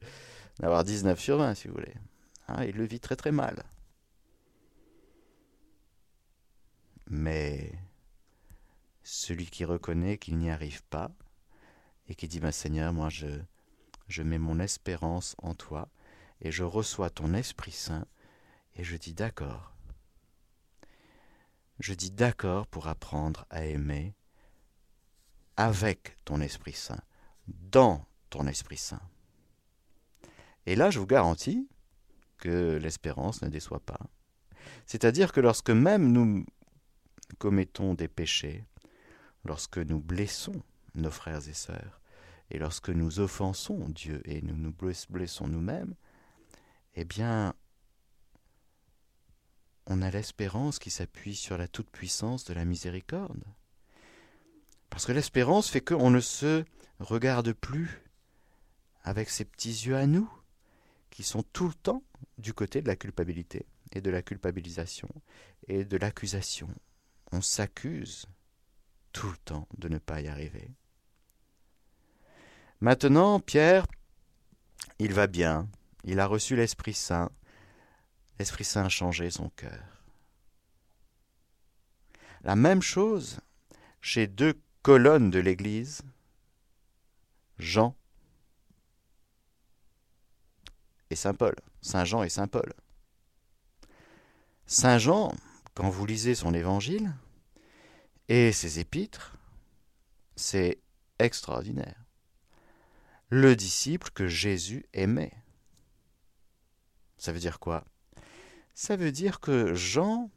d'avoir 0.59 0.83
19 0.83 1.19
sur 1.19 1.37
20, 1.37 1.53
si 1.53 1.67
vous 1.67 1.75
voulez. 1.75 1.93
Hein, 2.47 2.63
il 2.63 2.75
le 2.75 2.83
vit 2.83 2.99
très 2.99 3.15
très 3.15 3.31
mal. 3.31 3.61
Mais 7.05 7.71
celui 9.03 9.45
qui 9.45 9.63
reconnaît 9.63 10.17
qu'il 10.17 10.39
n'y 10.39 10.49
arrive 10.49 10.81
pas 10.85 11.11
et 12.07 12.15
qui 12.15 12.27
dit, 12.27 12.39
ma 12.39 12.51
Seigneur, 12.51 12.93
moi 12.93 13.09
je, 13.09 13.27
je 14.07 14.23
mets 14.23 14.39
mon 14.39 14.59
espérance 14.59 15.35
en 15.37 15.53
toi 15.53 15.87
et 16.41 16.51
je 16.51 16.63
reçois 16.63 17.11
ton 17.11 17.35
Esprit 17.35 17.71
Saint 17.71 18.07
et 18.75 18.83
je 18.83 18.97
dis 18.97 19.13
d'accord. 19.13 19.75
Je 21.79 21.93
dis 21.93 22.09
d'accord 22.09 22.65
pour 22.65 22.87
apprendre 22.87 23.45
à 23.51 23.65
aimer 23.65 24.15
avec 25.57 26.17
ton 26.25 26.41
Esprit 26.41 26.73
Saint, 26.73 27.03
dans 27.71 28.05
ton 28.29 28.47
Esprit 28.47 28.77
Saint. 28.77 29.01
Et 30.65 30.75
là, 30.75 30.91
je 30.91 30.99
vous 30.99 31.07
garantis 31.07 31.67
que 32.37 32.77
l'espérance 32.77 33.41
ne 33.41 33.49
déçoit 33.49 33.79
pas. 33.79 33.99
C'est-à-dire 34.85 35.31
que 35.31 35.39
lorsque 35.39 35.69
même 35.69 36.11
nous 36.11 36.45
commettons 37.37 37.93
des 37.93 38.07
péchés, 38.07 38.65
lorsque 39.45 39.77
nous 39.77 39.99
blessons 39.99 40.61
nos 40.95 41.11
frères 41.11 41.47
et 41.47 41.53
sœurs, 41.53 42.01
et 42.51 42.57
lorsque 42.57 42.89
nous 42.89 43.19
offensons 43.19 43.87
Dieu 43.89 44.21
et 44.25 44.41
nous 44.41 44.55
nous 44.55 44.73
blessons 45.09 45.47
nous-mêmes, 45.47 45.95
eh 46.95 47.05
bien, 47.05 47.53
on 49.85 50.01
a 50.01 50.09
l'espérance 50.09 50.79
qui 50.79 50.89
s'appuie 50.89 51.35
sur 51.35 51.57
la 51.57 51.67
toute-puissance 51.67 52.45
de 52.45 52.53
la 52.53 52.65
miséricorde. 52.65 53.43
Parce 54.89 55.05
que 55.05 55.11
l'espérance 55.11 55.69
fait 55.69 55.81
qu'on 55.81 56.09
ne 56.09 56.19
se 56.19 56.65
regarde 56.99 57.53
plus 57.53 58.01
avec 59.03 59.29
ses 59.29 59.45
petits 59.45 59.85
yeux 59.85 59.95
à 59.95 60.05
nous, 60.05 60.29
qui 61.09 61.23
sont 61.23 61.43
tout 61.43 61.67
le 61.67 61.73
temps 61.73 62.03
du 62.37 62.53
côté 62.53 62.81
de 62.81 62.87
la 62.87 62.95
culpabilité 62.95 63.65
et 63.91 64.01
de 64.01 64.09
la 64.09 64.21
culpabilisation 64.21 65.09
et 65.67 65.85
de 65.85 65.97
l'accusation. 65.97 66.69
On 67.31 67.41
s'accuse 67.41 68.27
tout 69.11 69.29
le 69.29 69.37
temps 69.37 69.67
de 69.77 69.89
ne 69.89 69.97
pas 69.97 70.21
y 70.21 70.27
arriver. 70.27 70.69
Maintenant, 72.81 73.39
Pierre, 73.39 73.85
il 74.99 75.13
va 75.13 75.27
bien, 75.27 75.67
il 76.03 76.19
a 76.19 76.27
reçu 76.27 76.55
l'Esprit 76.55 76.93
Saint, 76.93 77.31
l'Esprit 78.37 78.63
Saint 78.63 78.85
a 78.85 78.89
changé 78.89 79.29
son 79.31 79.49
cœur. 79.49 79.83
La 82.43 82.55
même 82.55 82.81
chose 82.81 83.39
chez 84.01 84.27
deux 84.27 84.61
colonne 84.81 85.29
de 85.29 85.39
l'Église, 85.39 86.03
Jean 87.59 87.95
et 91.09 91.15
Saint 91.15 91.33
Paul, 91.33 91.55
Saint 91.81 92.05
Jean 92.05 92.23
et 92.23 92.29
Saint 92.29 92.47
Paul. 92.47 92.73
Saint 94.65 94.97
Jean, 94.97 95.33
quand 95.73 95.89
vous 95.89 96.05
lisez 96.05 96.35
son 96.35 96.53
évangile 96.53 97.13
et 98.27 98.51
ses 98.51 98.79
épîtres, 98.79 99.35
c'est 100.35 100.79
extraordinaire. 101.19 102.05
Le 103.29 103.55
disciple 103.55 104.09
que 104.11 104.27
Jésus 104.27 104.85
aimait. 104.93 105.33
Ça 107.17 107.31
veut 107.31 107.39
dire 107.39 107.59
quoi? 107.59 107.85
Ça 108.73 108.95
veut 108.95 109.11
dire 109.11 109.39
que 109.39 109.73
Jean 109.73 110.31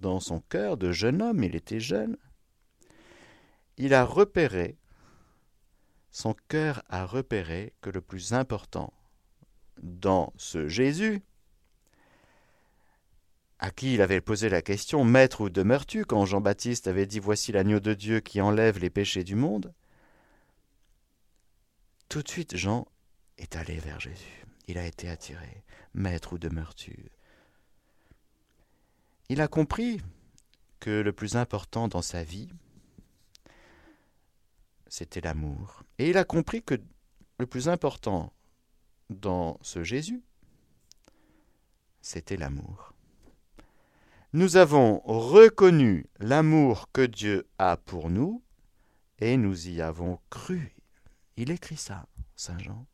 dans 0.00 0.20
son 0.20 0.40
cœur 0.40 0.76
de 0.76 0.92
jeune 0.92 1.22
homme, 1.22 1.42
il 1.42 1.56
était 1.56 1.80
jeune, 1.80 2.16
il 3.76 3.94
a 3.94 4.04
repéré, 4.04 4.78
son 6.16 6.34
cœur 6.48 6.82
a 6.88 7.04
repéré 7.04 7.74
que 7.82 7.90
le 7.90 8.00
plus 8.00 8.32
important 8.32 8.90
dans 9.82 10.32
ce 10.38 10.66
Jésus, 10.66 11.20
à 13.58 13.70
qui 13.70 13.92
il 13.92 14.00
avait 14.00 14.22
posé 14.22 14.48
la 14.48 14.62
question 14.62 15.04
Maître, 15.04 15.42
où 15.42 15.50
demeures-tu? 15.50 16.06
quand 16.06 16.24
Jean-Baptiste 16.24 16.88
avait 16.88 17.04
dit 17.04 17.18
Voici 17.18 17.52
l'agneau 17.52 17.80
de 17.80 17.92
Dieu 17.92 18.20
qui 18.20 18.40
enlève 18.40 18.78
les 18.78 18.88
péchés 18.88 19.24
du 19.24 19.34
monde 19.34 19.74
Tout 22.08 22.22
de 22.22 22.28
suite, 22.28 22.56
Jean 22.56 22.88
est 23.36 23.54
allé 23.54 23.76
vers 23.76 24.00
Jésus. 24.00 24.46
Il 24.68 24.78
a 24.78 24.86
été 24.86 25.10
attiré. 25.10 25.64
Maître, 25.92 26.32
où 26.32 26.38
demeures-tu? 26.38 27.10
Il 29.28 29.42
a 29.42 29.48
compris 29.48 30.00
que 30.80 30.88
le 30.88 31.12
plus 31.12 31.36
important 31.36 31.88
dans 31.88 32.00
sa 32.00 32.22
vie, 32.22 32.48
c'était 34.88 35.20
l'amour. 35.20 35.82
Et 35.98 36.10
il 36.10 36.16
a 36.18 36.24
compris 36.24 36.62
que 36.62 36.74
le 37.38 37.46
plus 37.46 37.68
important 37.68 38.32
dans 39.10 39.58
ce 39.62 39.82
Jésus, 39.82 40.22
c'était 42.00 42.36
l'amour. 42.36 42.92
Nous 44.32 44.56
avons 44.56 45.00
reconnu 45.04 46.06
l'amour 46.18 46.90
que 46.92 47.00
Dieu 47.06 47.48
a 47.58 47.76
pour 47.76 48.10
nous 48.10 48.42
et 49.18 49.36
nous 49.36 49.68
y 49.68 49.80
avons 49.80 50.20
cru. 50.28 50.74
Il 51.36 51.50
écrit 51.50 51.76
ça, 51.76 52.06
Saint 52.34 52.58
Jean. 52.58 52.86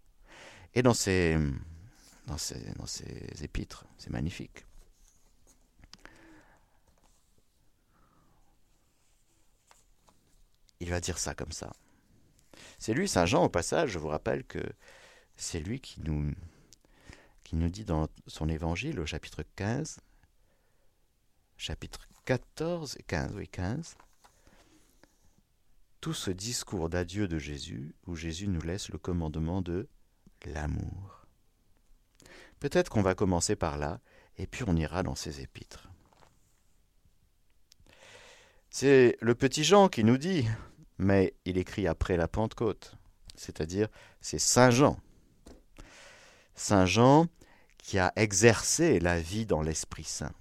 Et 0.75 0.83
dans 0.83 0.95
ses, 0.95 1.37
dans 2.27 2.37
épîtres, 3.43 3.85
c'est 3.99 4.11
magnifique. 4.11 4.67
Il 10.81 10.91
va 10.91 11.01
dire 11.01 11.19
ça 11.19 11.35
comme 11.35 11.53
ça. 11.53 11.73
C'est 12.83 12.95
lui, 12.95 13.07
Saint 13.07 13.27
Jean, 13.27 13.45
au 13.45 13.49
passage, 13.49 13.91
je 13.91 14.01
vous 14.01 14.09
rappelle 14.09 14.43
que 14.43 14.59
c'est 15.37 15.61
lui 15.61 15.79
qui 15.81 16.01
nous, 16.01 16.35
dit 17.53 17.85
dans 17.85 18.09
son 18.27 18.49
évangile 18.49 18.99
au 18.99 19.07
chapitre 19.07 19.45
15, 19.55 20.01
chapitre 21.57 22.09
14 22.25 22.97
et 22.99 23.05
15, 23.05 23.35
oui 23.37 23.47
15, 23.47 23.95
tout 26.01 26.13
ce 26.13 26.33
discours 26.33 26.89
d'adieu 26.89 27.29
de 27.29 27.39
Jésus, 27.39 27.95
où 28.09 28.17
Jésus 28.17 28.49
nous 28.49 28.63
laisse 28.63 28.89
le 28.89 28.99
commandement 28.99 29.63
de 29.63 29.87
l'amour. 30.45 31.25
Peut-être 32.59 32.89
qu'on 32.89 33.03
va 33.03 33.15
commencer 33.15 33.55
par 33.55 33.79
là, 33.79 34.01
et 34.39 34.49
puis 34.49 34.65
on 34.67 34.75
ira 34.75 35.05
dans 35.05 35.15
ses 35.15 35.41
épîtres. 35.41 35.89
C'est 38.71 39.17
le 39.21 39.37
petit 39.37 39.63
Jean 39.63 39.89
qui 39.89 40.03
nous 40.03 40.19
dit, 40.19 40.49
mais 41.03 41.35
il 41.45 41.59
écrit 41.59 41.87
après 41.87 42.17
la 42.17 42.29
Pentecôte, 42.29 42.97
c'est-à-dire 43.35 43.89
c'est 44.21 44.39
Saint 44.39 44.71
Jean. 44.71 44.99
Saint 46.55 46.87
Jean 46.87 47.27
qui 47.79 47.99
a 47.99 48.13
exercé 48.17 49.01
la 49.01 49.19
vie 49.19 49.47
dans 49.47 49.63
l'Esprit 49.63 50.05
Saint. 50.05 50.33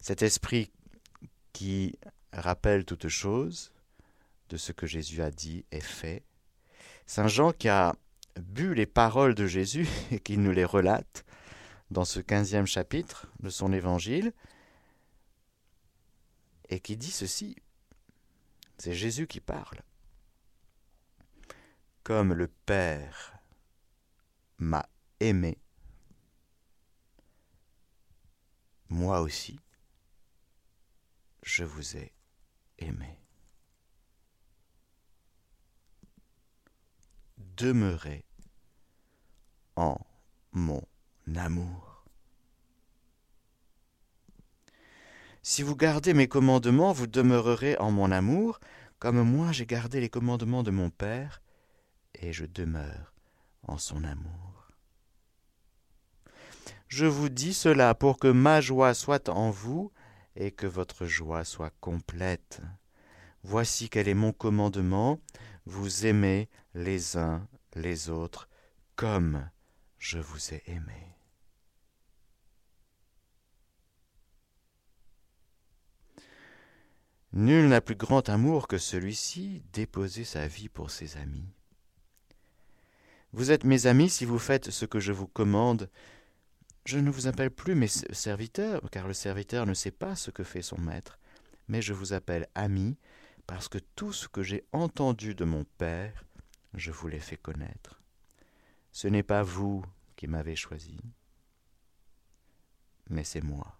Cet 0.00 0.22
esprit 0.22 0.70
qui 1.52 1.98
rappelle 2.32 2.84
toute 2.84 3.08
chose 3.08 3.72
de 4.48 4.56
ce 4.56 4.72
que 4.72 4.86
Jésus 4.86 5.22
a 5.22 5.30
dit 5.30 5.64
et 5.72 5.80
fait. 5.80 6.22
Saint 7.06 7.28
Jean 7.28 7.52
qui 7.52 7.68
a 7.68 7.94
bu 8.36 8.74
les 8.74 8.86
paroles 8.86 9.34
de 9.34 9.46
Jésus 9.46 9.88
et 10.10 10.20
qui 10.20 10.38
nous 10.38 10.52
les 10.52 10.64
relate 10.64 11.24
dans 11.90 12.04
ce 12.04 12.20
quinzième 12.20 12.66
chapitre 12.66 13.26
de 13.40 13.50
son 13.50 13.72
évangile 13.72 14.32
et 16.68 16.80
qui 16.80 16.96
dit 16.96 17.10
ceci. 17.10 17.56
C'est 18.78 18.94
Jésus 18.94 19.26
qui 19.26 19.40
parle. 19.40 19.80
Comme 22.02 22.34
le 22.34 22.48
Père 22.48 23.38
m'a 24.58 24.88
aimé, 25.20 25.58
moi 28.88 29.20
aussi, 29.20 29.58
je 31.42 31.64
vous 31.64 31.96
ai 31.96 32.12
aimé. 32.78 33.18
Demeurez 37.38 38.24
en 39.76 39.96
mon 40.52 40.82
amour. 41.36 41.83
Si 45.46 45.62
vous 45.62 45.76
gardez 45.76 46.14
mes 46.14 46.26
commandements, 46.26 46.92
vous 46.92 47.06
demeurerez 47.06 47.76
en 47.76 47.90
mon 47.90 48.10
amour, 48.10 48.60
comme 48.98 49.20
moi 49.20 49.52
j'ai 49.52 49.66
gardé 49.66 50.00
les 50.00 50.08
commandements 50.08 50.62
de 50.62 50.70
mon 50.70 50.88
Père, 50.88 51.42
et 52.14 52.32
je 52.32 52.46
demeure 52.46 53.12
en 53.62 53.76
son 53.76 54.04
amour. 54.04 54.72
Je 56.88 57.04
vous 57.04 57.28
dis 57.28 57.52
cela 57.52 57.94
pour 57.94 58.18
que 58.18 58.28
ma 58.28 58.62
joie 58.62 58.94
soit 58.94 59.28
en 59.28 59.50
vous 59.50 59.92
et 60.34 60.50
que 60.50 60.66
votre 60.66 61.04
joie 61.04 61.44
soit 61.44 61.74
complète. 61.78 62.62
Voici 63.42 63.90
quel 63.90 64.08
est 64.08 64.14
mon 64.14 64.32
commandement, 64.32 65.20
vous 65.66 66.06
aimez 66.06 66.48
les 66.72 67.18
uns 67.18 67.46
les 67.74 68.08
autres 68.08 68.48
comme 68.96 69.46
je 69.98 70.18
vous 70.18 70.54
ai 70.54 70.62
aimé. 70.68 71.13
Nul 77.34 77.66
n'a 77.66 77.80
plus 77.80 77.96
grand 77.96 78.28
amour 78.28 78.68
que 78.68 78.78
celui-ci, 78.78 79.64
déposer 79.72 80.22
sa 80.22 80.46
vie 80.46 80.68
pour 80.68 80.92
ses 80.92 81.16
amis. 81.16 81.48
Vous 83.32 83.50
êtes 83.50 83.64
mes 83.64 83.86
amis 83.86 84.08
si 84.08 84.24
vous 84.24 84.38
faites 84.38 84.70
ce 84.70 84.86
que 84.86 85.00
je 85.00 85.10
vous 85.10 85.26
commande. 85.26 85.90
Je 86.86 86.96
ne 86.96 87.10
vous 87.10 87.26
appelle 87.26 87.50
plus 87.50 87.74
mes 87.74 87.88
serviteurs, 87.88 88.88
car 88.92 89.08
le 89.08 89.14
serviteur 89.14 89.66
ne 89.66 89.74
sait 89.74 89.90
pas 89.90 90.14
ce 90.14 90.30
que 90.30 90.44
fait 90.44 90.62
son 90.62 90.80
maître, 90.80 91.18
mais 91.66 91.82
je 91.82 91.92
vous 91.92 92.12
appelle 92.12 92.46
amis, 92.54 92.96
parce 93.48 93.66
que 93.66 93.78
tout 93.96 94.12
ce 94.12 94.28
que 94.28 94.44
j'ai 94.44 94.64
entendu 94.70 95.34
de 95.34 95.44
mon 95.44 95.64
Père, 95.76 96.24
je 96.74 96.92
vous 96.92 97.08
l'ai 97.08 97.18
fait 97.18 97.36
connaître. 97.36 98.00
Ce 98.92 99.08
n'est 99.08 99.24
pas 99.24 99.42
vous 99.42 99.84
qui 100.14 100.28
m'avez 100.28 100.54
choisi, 100.54 101.00
mais 103.10 103.24
c'est 103.24 103.42
moi 103.42 103.76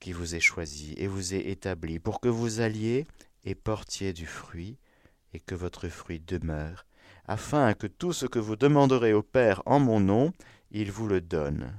qui 0.00 0.12
vous 0.12 0.34
ai 0.34 0.40
choisi 0.40 0.94
et 0.96 1.06
vous 1.06 1.34
ai 1.34 1.50
établi 1.50 1.98
pour 1.98 2.20
que 2.20 2.28
vous 2.28 2.60
alliez 2.60 3.06
et 3.44 3.54
portiez 3.54 4.12
du 4.12 4.26
fruit, 4.26 4.78
et 5.32 5.40
que 5.40 5.54
votre 5.54 5.88
fruit 5.88 6.20
demeure, 6.20 6.86
afin 7.26 7.74
que 7.74 7.86
tout 7.86 8.12
ce 8.12 8.26
que 8.26 8.38
vous 8.38 8.56
demanderez 8.56 9.12
au 9.12 9.22
Père 9.22 9.62
en 9.66 9.78
mon 9.78 10.00
nom, 10.00 10.32
il 10.70 10.90
vous 10.90 11.06
le 11.06 11.20
donne. 11.20 11.72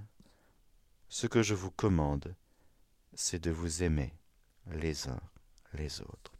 Ce 1.10 1.28
que 1.28 1.44
je 1.44 1.54
vous 1.54 1.72
commande, 1.72 2.36
c'est 3.14 3.44
de 3.44 3.52
vous 3.52 3.84
aimer 3.84 4.14
les 4.68 5.10
uns 5.10 5.20
les 5.74 6.02
autres. 6.02 6.34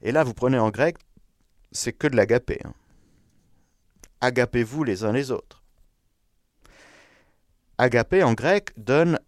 Et 0.00 0.12
là, 0.12 0.24
vous 0.24 0.34
prenez 0.34 0.58
en 0.58 0.70
grec, 0.70 0.96
c'est 1.72 1.92
que 1.92 2.06
de 2.06 2.16
l'agapé. 2.16 2.60
Hein. 2.64 2.74
Agapez-vous 4.20 4.84
les 4.84 5.04
uns 5.04 5.12
les 5.12 5.30
autres. 5.30 5.62
Agapé 7.78 8.22
en 8.22 8.34
grec 8.34 8.72
donne 8.76 9.18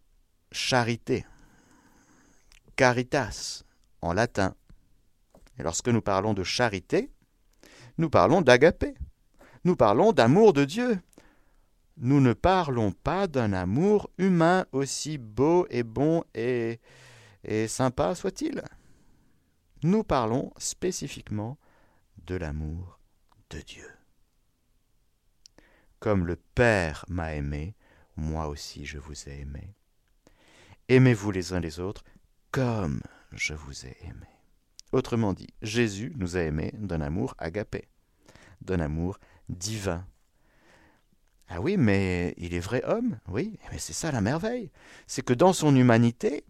charité, 0.52 1.24
caritas 2.76 3.64
en 4.02 4.12
latin. 4.12 4.54
Et 5.58 5.62
lorsque 5.62 5.88
nous 5.88 6.02
parlons 6.02 6.34
de 6.34 6.42
charité, 6.42 7.10
nous 7.98 8.10
parlons 8.10 8.40
d'agapé. 8.40 8.94
Nous 9.64 9.76
parlons 9.76 10.12
d'amour 10.12 10.52
de 10.52 10.64
Dieu. 10.64 11.00
Nous 11.98 12.20
ne 12.20 12.32
parlons 12.32 12.92
pas 12.92 13.26
d'un 13.26 13.52
amour 13.52 14.10
humain 14.16 14.64
aussi 14.72 15.18
beau 15.18 15.66
et 15.68 15.82
bon 15.82 16.24
et, 16.34 16.80
et 17.44 17.68
sympa 17.68 18.14
soit-il. 18.14 18.62
Nous 19.82 20.02
parlons 20.02 20.52
spécifiquement 20.56 21.58
de 22.26 22.36
l'amour 22.36 22.98
de 23.50 23.60
Dieu. 23.60 23.88
Comme 25.98 26.26
le 26.26 26.36
Père 26.36 27.04
m'a 27.08 27.34
aimé, 27.34 27.74
moi 28.16 28.48
aussi 28.48 28.86
je 28.86 28.96
vous 28.98 29.28
ai 29.28 29.40
aimé. 29.40 29.74
Aimez-vous 30.90 31.30
les 31.30 31.52
uns 31.52 31.60
les 31.60 31.78
autres 31.78 32.02
comme 32.50 33.00
je 33.30 33.54
vous 33.54 33.86
ai 33.86 33.96
aimé. 34.02 34.26
Autrement 34.90 35.32
dit, 35.32 35.46
Jésus 35.62 36.12
nous 36.16 36.36
a 36.36 36.40
aimés 36.40 36.72
d'un 36.76 37.00
amour 37.00 37.36
agapé, 37.38 37.86
d'un 38.60 38.80
amour 38.80 39.20
divin. 39.48 40.04
Ah 41.48 41.60
oui, 41.60 41.76
mais 41.76 42.34
il 42.38 42.54
est 42.54 42.58
vrai 42.58 42.82
homme, 42.84 43.20
oui, 43.28 43.56
mais 43.70 43.78
c'est 43.78 43.92
ça 43.92 44.10
la 44.10 44.20
merveille. 44.20 44.72
C'est 45.06 45.24
que 45.24 45.32
dans 45.32 45.52
son 45.52 45.76
humanité, 45.76 46.42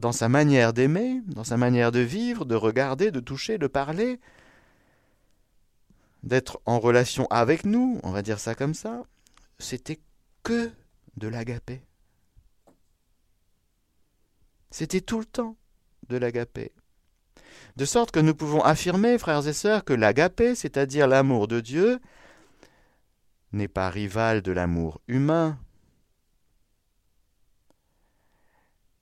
dans 0.00 0.10
sa 0.10 0.28
manière 0.28 0.72
d'aimer, 0.72 1.22
dans 1.28 1.44
sa 1.44 1.56
manière 1.56 1.92
de 1.92 2.00
vivre, 2.00 2.44
de 2.44 2.56
regarder, 2.56 3.12
de 3.12 3.20
toucher, 3.20 3.58
de 3.58 3.68
parler, 3.68 4.18
d'être 6.24 6.60
en 6.66 6.80
relation 6.80 7.28
avec 7.28 7.64
nous, 7.64 8.00
on 8.02 8.10
va 8.10 8.22
dire 8.22 8.40
ça 8.40 8.56
comme 8.56 8.74
ça, 8.74 9.04
c'était 9.60 10.00
que 10.42 10.72
de 11.16 11.28
l'agapé. 11.28 11.86
C'était 14.70 15.00
tout 15.00 15.18
le 15.18 15.24
temps 15.24 15.56
de 16.08 16.16
l'agapé. 16.16 16.72
De 17.76 17.84
sorte 17.84 18.10
que 18.10 18.20
nous 18.20 18.34
pouvons 18.34 18.62
affirmer, 18.62 19.18
frères 19.18 19.46
et 19.46 19.52
sœurs, 19.52 19.84
que 19.84 19.92
l'agapé, 19.92 20.54
c'est-à-dire 20.54 21.06
l'amour 21.06 21.48
de 21.48 21.60
Dieu, 21.60 22.00
n'est 23.52 23.68
pas 23.68 23.90
rival 23.90 24.42
de 24.42 24.52
l'amour 24.52 25.00
humain, 25.08 25.58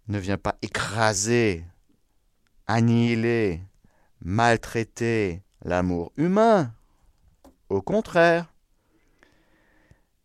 ne 0.08 0.18
vient 0.18 0.38
pas 0.38 0.58
écraser, 0.62 1.64
annihiler, 2.66 3.62
maltraiter 4.20 5.42
l'amour 5.62 6.12
humain. 6.16 6.74
Au 7.68 7.80
contraire, 7.80 8.52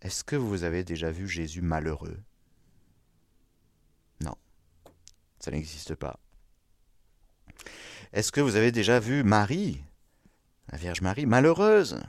est-ce 0.02 0.24
que 0.24 0.36
vous 0.36 0.64
avez 0.64 0.84
déjà 0.84 1.12
vu 1.12 1.28
Jésus 1.28 1.62
malheureux 1.62 2.20
Non, 4.22 4.36
ça 5.40 5.52
n'existe 5.52 5.96
pas. 5.96 6.20
Est-ce 8.14 8.32
que 8.32 8.42
vous 8.42 8.56
avez 8.56 8.72
déjà 8.72 9.00
vu 9.00 9.24
Marie, 9.24 9.84
la 10.72 10.78
Vierge 10.78 11.02
Marie, 11.02 11.26
malheureuse? 11.26 12.00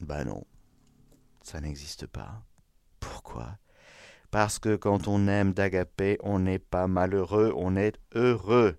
Ben 0.00 0.24
non, 0.24 0.44
ça 1.42 1.60
n'existe 1.60 2.06
pas. 2.06 2.42
Pourquoi? 3.00 3.58
Parce 4.30 4.58
que 4.58 4.76
quand 4.76 5.08
on 5.08 5.26
aime 5.28 5.52
d'agapé, 5.52 6.18
on 6.22 6.38
n'est 6.38 6.58
pas 6.58 6.86
malheureux, 6.86 7.52
on 7.56 7.76
est 7.76 7.98
heureux. 8.14 8.78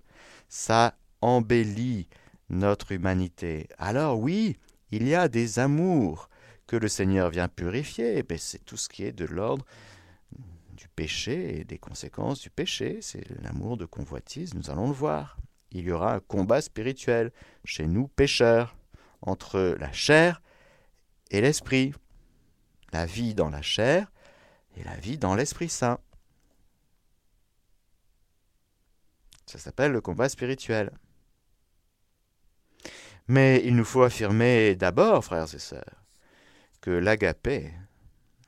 Ça 0.50 0.96
embellit 1.22 2.08
notre 2.50 2.92
humanité. 2.92 3.68
Alors 3.78 4.20
oui, 4.20 4.58
il 4.92 5.08
y 5.08 5.16
a 5.16 5.28
des 5.28 5.60
amours 5.60 6.30
que 6.68 6.76
le 6.76 6.88
Seigneur 6.88 7.30
vient 7.30 7.48
purifier, 7.48 8.24
mais 8.30 8.38
c'est 8.38 8.64
tout 8.64 8.78
ce 8.78 8.90
qui 8.90 9.04
est 9.04 9.12
de 9.12 9.26
l'ordre 9.26 9.66
péché 11.02 11.60
et 11.60 11.64
des 11.64 11.80
conséquences 11.80 12.42
du 12.42 12.52
péché, 12.52 13.00
c'est 13.02 13.28
l'amour 13.42 13.76
de 13.76 13.86
convoitise, 13.86 14.54
nous 14.54 14.70
allons 14.70 14.88
le 14.88 14.94
voir. 14.94 15.36
Il 15.72 15.86
y 15.86 15.92
aura 15.92 16.14
un 16.14 16.20
combat 16.20 16.62
spirituel 16.62 17.32
chez 17.66 17.88
nous 17.88 18.08
pécheurs 18.08 18.78
entre 19.24 19.76
la 19.80 19.92
chair 19.92 20.44
et 21.32 21.42
l'esprit, 21.42 21.92
la 22.94 23.08
vie 23.08 23.34
dans 23.34 23.50
la 23.50 23.64
chair 23.64 24.12
et 24.78 24.84
la 24.84 24.96
vie 24.96 25.18
dans 25.18 25.34
l'Esprit 25.34 25.70
Saint. 25.70 25.98
Ça 29.48 29.58
s'appelle 29.58 29.92
le 29.92 30.02
combat 30.02 30.30
spirituel. 30.30 30.92
Mais 33.28 33.60
il 33.66 33.76
nous 33.76 33.86
faut 33.86 34.04
affirmer 34.04 34.76
d'abord, 34.76 35.26
frères 35.26 35.52
et 35.52 35.60
sœurs, 35.60 36.06
que 36.80 36.92
l'agapé, 36.92 37.74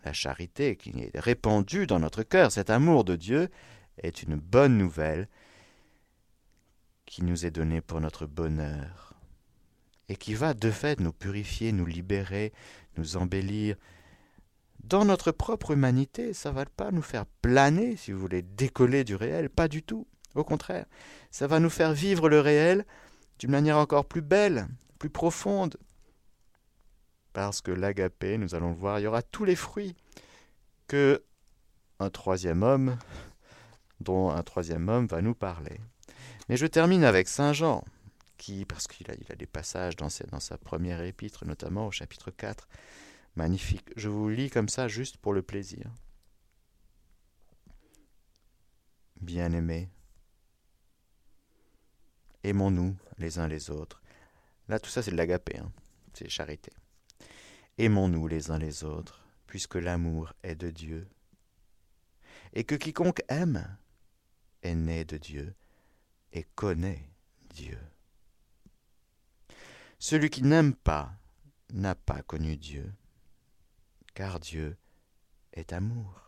la 0.04 0.13
charité 0.13 0.76
qui 0.76 0.92
est 0.92 1.20
répandue 1.20 1.88
dans 1.88 2.00
notre 2.00 2.24
cœur, 2.24 2.52
cet 2.52 2.70
amour 2.70 3.04
de 3.04 3.16
Dieu, 3.16 3.50
est 3.98 4.24
une 4.24 4.36
bonne 4.36 4.78
nouvelle 4.78 5.28
qui 7.06 7.24
nous 7.24 7.46
est 7.46 7.52
donnée 7.52 7.82
pour 7.82 8.02
notre 8.02 8.26
bonheur 8.26 9.13
et 10.10 10.16
qui 10.16 10.34
va 10.34 10.54
de 10.54 10.72
fait 10.72 11.00
nous 11.00 11.13
purifier, 11.13 11.72
nous 11.72 11.86
libérer, 11.86 12.54
nous 12.98 13.18
embellir. 13.18 13.76
Dans 14.84 15.06
notre 15.06 15.32
propre 15.32 15.72
humanité, 15.72 16.34
ça 16.34 16.50
ne 16.52 16.56
va 16.56 16.66
pas 16.66 16.92
nous 16.92 17.02
faire 17.02 17.26
planer, 17.42 17.96
si 17.96 18.12
vous 18.12 18.20
voulez, 18.20 18.42
décoller 18.42 19.04
du 19.04 19.16
réel, 19.16 19.50
pas 19.50 19.68
du 19.68 19.82
tout. 19.82 20.08
Au 20.36 20.44
contraire, 20.44 20.86
ça 21.32 21.48
va 21.48 21.60
nous 21.60 21.70
faire 21.70 21.94
vivre 21.94 22.28
le 22.28 22.39
réel 22.39 22.86
d'une 23.39 23.52
manière 23.52 23.78
encore 23.78 24.06
plus 24.06 24.22
belle, 24.22 24.68
plus 25.00 25.10
profonde. 25.10 25.78
Parce 27.34 27.62
que 27.62 27.72
l'agapé, 27.72 28.38
nous 28.38 28.56
allons 28.56 28.69
le 28.69 28.76
voir, 28.76 29.00
il 29.00 29.04
y 29.04 29.08
aura 29.08 29.22
tous 29.22 29.46
les 29.46 29.56
fruits 29.56 29.96
que 30.88 31.24
un 32.00 32.10
troisième 32.10 32.63
homme, 32.63 32.98
dont 34.00 34.30
un 34.30 34.43
troisième 34.43 34.89
homme 34.89 35.08
va 35.08 35.22
nous 35.22 35.36
parler. 35.36 35.80
Mais 36.50 36.58
je 36.58 36.67
termine 36.67 37.04
avec 37.04 37.28
Saint 37.28 37.54
Jean, 37.54 37.84
qui, 38.38 38.65
parce 38.65 38.88
qu'il 38.88 39.10
a, 39.10 39.36
des 39.36 39.46
passages 39.46 39.96
dans 39.96 40.10
sa, 40.10 40.26
dans 40.26 40.39
sa 40.39 40.58
première 40.58 41.02
épître, 41.02 41.46
notamment 41.46 41.88
au 41.88 41.91
chapitre 41.91 42.32
4, 42.32 42.67
magnifique. 43.36 43.89
Je 43.96 44.10
vous 44.10 44.30
lis 44.30 44.50
comme 44.50 44.69
ça 44.69 44.88
juste 44.88 45.17
pour 45.17 45.34
le 45.34 45.41
plaisir. 45.41 45.89
Bien-aimés, 49.22 49.89
Aimons-nous 52.43 52.96
les 53.19 53.39
uns 53.39 53.48
les 53.48 53.69
autres. 53.69 54.02
Là, 54.67 54.80
tout 54.80 54.89
ça, 54.89 55.02
c'est 55.02 55.12
de 55.12 55.15
l'agapé, 55.15 55.58
hein. 55.58 55.72
c'est 56.13 56.30
charité. 56.30 56.72
Aimons-nous 57.78 58.28
les 58.28 58.52
uns 58.52 58.60
les 58.60 58.84
autres, 58.84 59.26
puisque 59.48 59.76
l'amour 59.76 60.34
est 60.44 60.56
de 60.56 60.70
Dieu. 60.70 61.08
Et 62.54 62.64
que 62.64 62.76
quiconque 62.76 63.24
aime 63.30 63.78
est 64.62 64.76
né 64.76 65.06
de 65.06 65.18
Dieu 65.18 65.56
et 66.32 66.46
connaît 66.56 67.10
Dieu. 67.54 67.80
Celui 70.00 70.30
qui 70.30 70.44
n'aime 70.44 70.74
pas 70.74 71.14
n'a 71.72 71.96
pas 71.96 72.22
connu 72.22 72.58
Dieu, 72.58 72.94
car 74.14 74.40
Dieu 74.40 74.78
est 75.54 75.74
amour. 75.74 76.28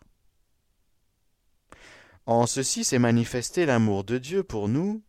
En 2.26 2.48
ceci 2.48 2.84
s'est 2.84 3.00
manifesté 3.00 3.66
l'amour 3.66 4.04
de 4.04 4.18
Dieu 4.18 4.44
pour 4.44 4.68
nous, 4.68 5.04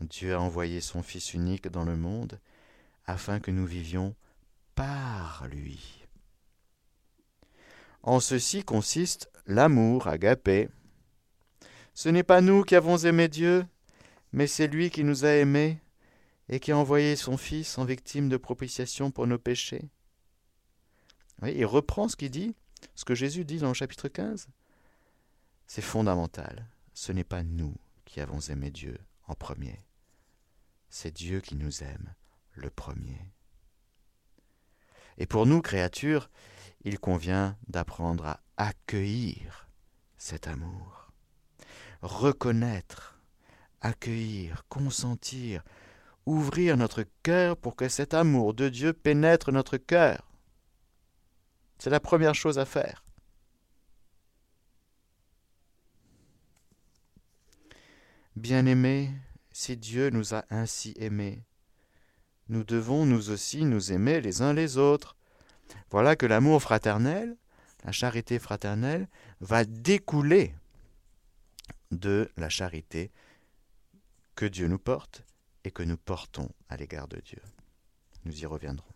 Dieu 0.00 0.34
a 0.34 0.40
envoyé 0.40 0.80
son 0.80 1.02
Fils 1.02 1.32
unique 1.32 1.68
dans 1.68 1.84
le 1.84 1.96
monde 1.96 2.40
afin 3.06 3.40
que 3.40 3.50
nous 3.50 3.64
vivions 3.64 4.14
par 4.74 5.46
lui. 5.48 6.04
En 8.02 8.20
ceci 8.20 8.64
consiste 8.64 9.30
l'amour 9.46 10.08
agapé. 10.08 10.68
Ce 11.94 12.08
n'est 12.08 12.22
pas 12.22 12.40
nous 12.40 12.62
qui 12.62 12.74
avons 12.74 12.98
aimé 12.98 13.28
Dieu, 13.28 13.66
mais 14.32 14.46
c'est 14.46 14.66
lui 14.66 14.90
qui 14.90 15.04
nous 15.04 15.24
a 15.24 15.30
aimés 15.30 15.80
et 16.48 16.60
qui 16.60 16.72
a 16.72 16.76
envoyé 16.76 17.16
son 17.16 17.36
Fils 17.36 17.78
en 17.78 17.84
victime 17.84 18.28
de 18.28 18.36
propitiation 18.36 19.10
pour 19.10 19.26
nos 19.26 19.38
péchés. 19.38 19.88
il 21.42 21.66
reprend 21.66 22.08
ce 22.08 22.16
qu'il 22.16 22.30
dit, 22.30 22.54
ce 22.94 23.04
que 23.04 23.14
Jésus 23.14 23.44
dit 23.44 23.58
dans 23.58 23.68
le 23.68 23.74
chapitre 23.74 24.08
15. 24.08 24.48
C'est 25.66 25.82
fondamental. 25.82 26.68
Ce 26.92 27.12
n'est 27.12 27.24
pas 27.24 27.42
nous 27.42 27.74
qui 28.04 28.20
avons 28.20 28.40
aimé 28.40 28.70
Dieu 28.70 28.98
en 29.26 29.34
premier. 29.34 29.84
C'est 30.90 31.12
Dieu 31.12 31.40
qui 31.40 31.56
nous 31.56 31.82
aime 31.82 32.14
le 32.54 32.70
premier. 32.70 33.33
Et 35.18 35.26
pour 35.26 35.46
nous, 35.46 35.62
créatures, 35.62 36.30
il 36.82 36.98
convient 36.98 37.56
d'apprendre 37.68 38.26
à 38.26 38.40
accueillir 38.56 39.68
cet 40.16 40.46
amour, 40.46 41.12
reconnaître, 42.02 43.20
accueillir, 43.80 44.64
consentir, 44.68 45.62
ouvrir 46.26 46.76
notre 46.76 47.04
cœur 47.22 47.56
pour 47.56 47.76
que 47.76 47.88
cet 47.88 48.14
amour 48.14 48.54
de 48.54 48.68
Dieu 48.68 48.92
pénètre 48.92 49.52
notre 49.52 49.76
cœur. 49.76 50.30
C'est 51.78 51.90
la 51.90 52.00
première 52.00 52.34
chose 52.34 52.58
à 52.58 52.64
faire. 52.64 53.04
Bien-aimés, 58.36 59.12
si 59.52 59.76
Dieu 59.76 60.10
nous 60.10 60.34
a 60.34 60.44
ainsi 60.50 60.94
aimés, 60.96 61.44
nous 62.48 62.64
devons 62.64 63.06
nous 63.06 63.30
aussi 63.30 63.64
nous 63.64 63.92
aimer 63.92 64.20
les 64.20 64.42
uns 64.42 64.52
les 64.52 64.76
autres. 64.76 65.16
Voilà 65.90 66.16
que 66.16 66.26
l'amour 66.26 66.62
fraternel, 66.62 67.36
la 67.84 67.92
charité 67.92 68.38
fraternelle, 68.38 69.08
va 69.40 69.64
découler 69.64 70.54
de 71.90 72.30
la 72.36 72.48
charité 72.48 73.10
que 74.34 74.46
Dieu 74.46 74.66
nous 74.68 74.78
porte 74.78 75.24
et 75.64 75.70
que 75.70 75.82
nous 75.82 75.96
portons 75.96 76.50
à 76.68 76.76
l'égard 76.76 77.08
de 77.08 77.20
Dieu. 77.20 77.40
Nous 78.24 78.40
y 78.40 78.46
reviendrons. 78.46 78.92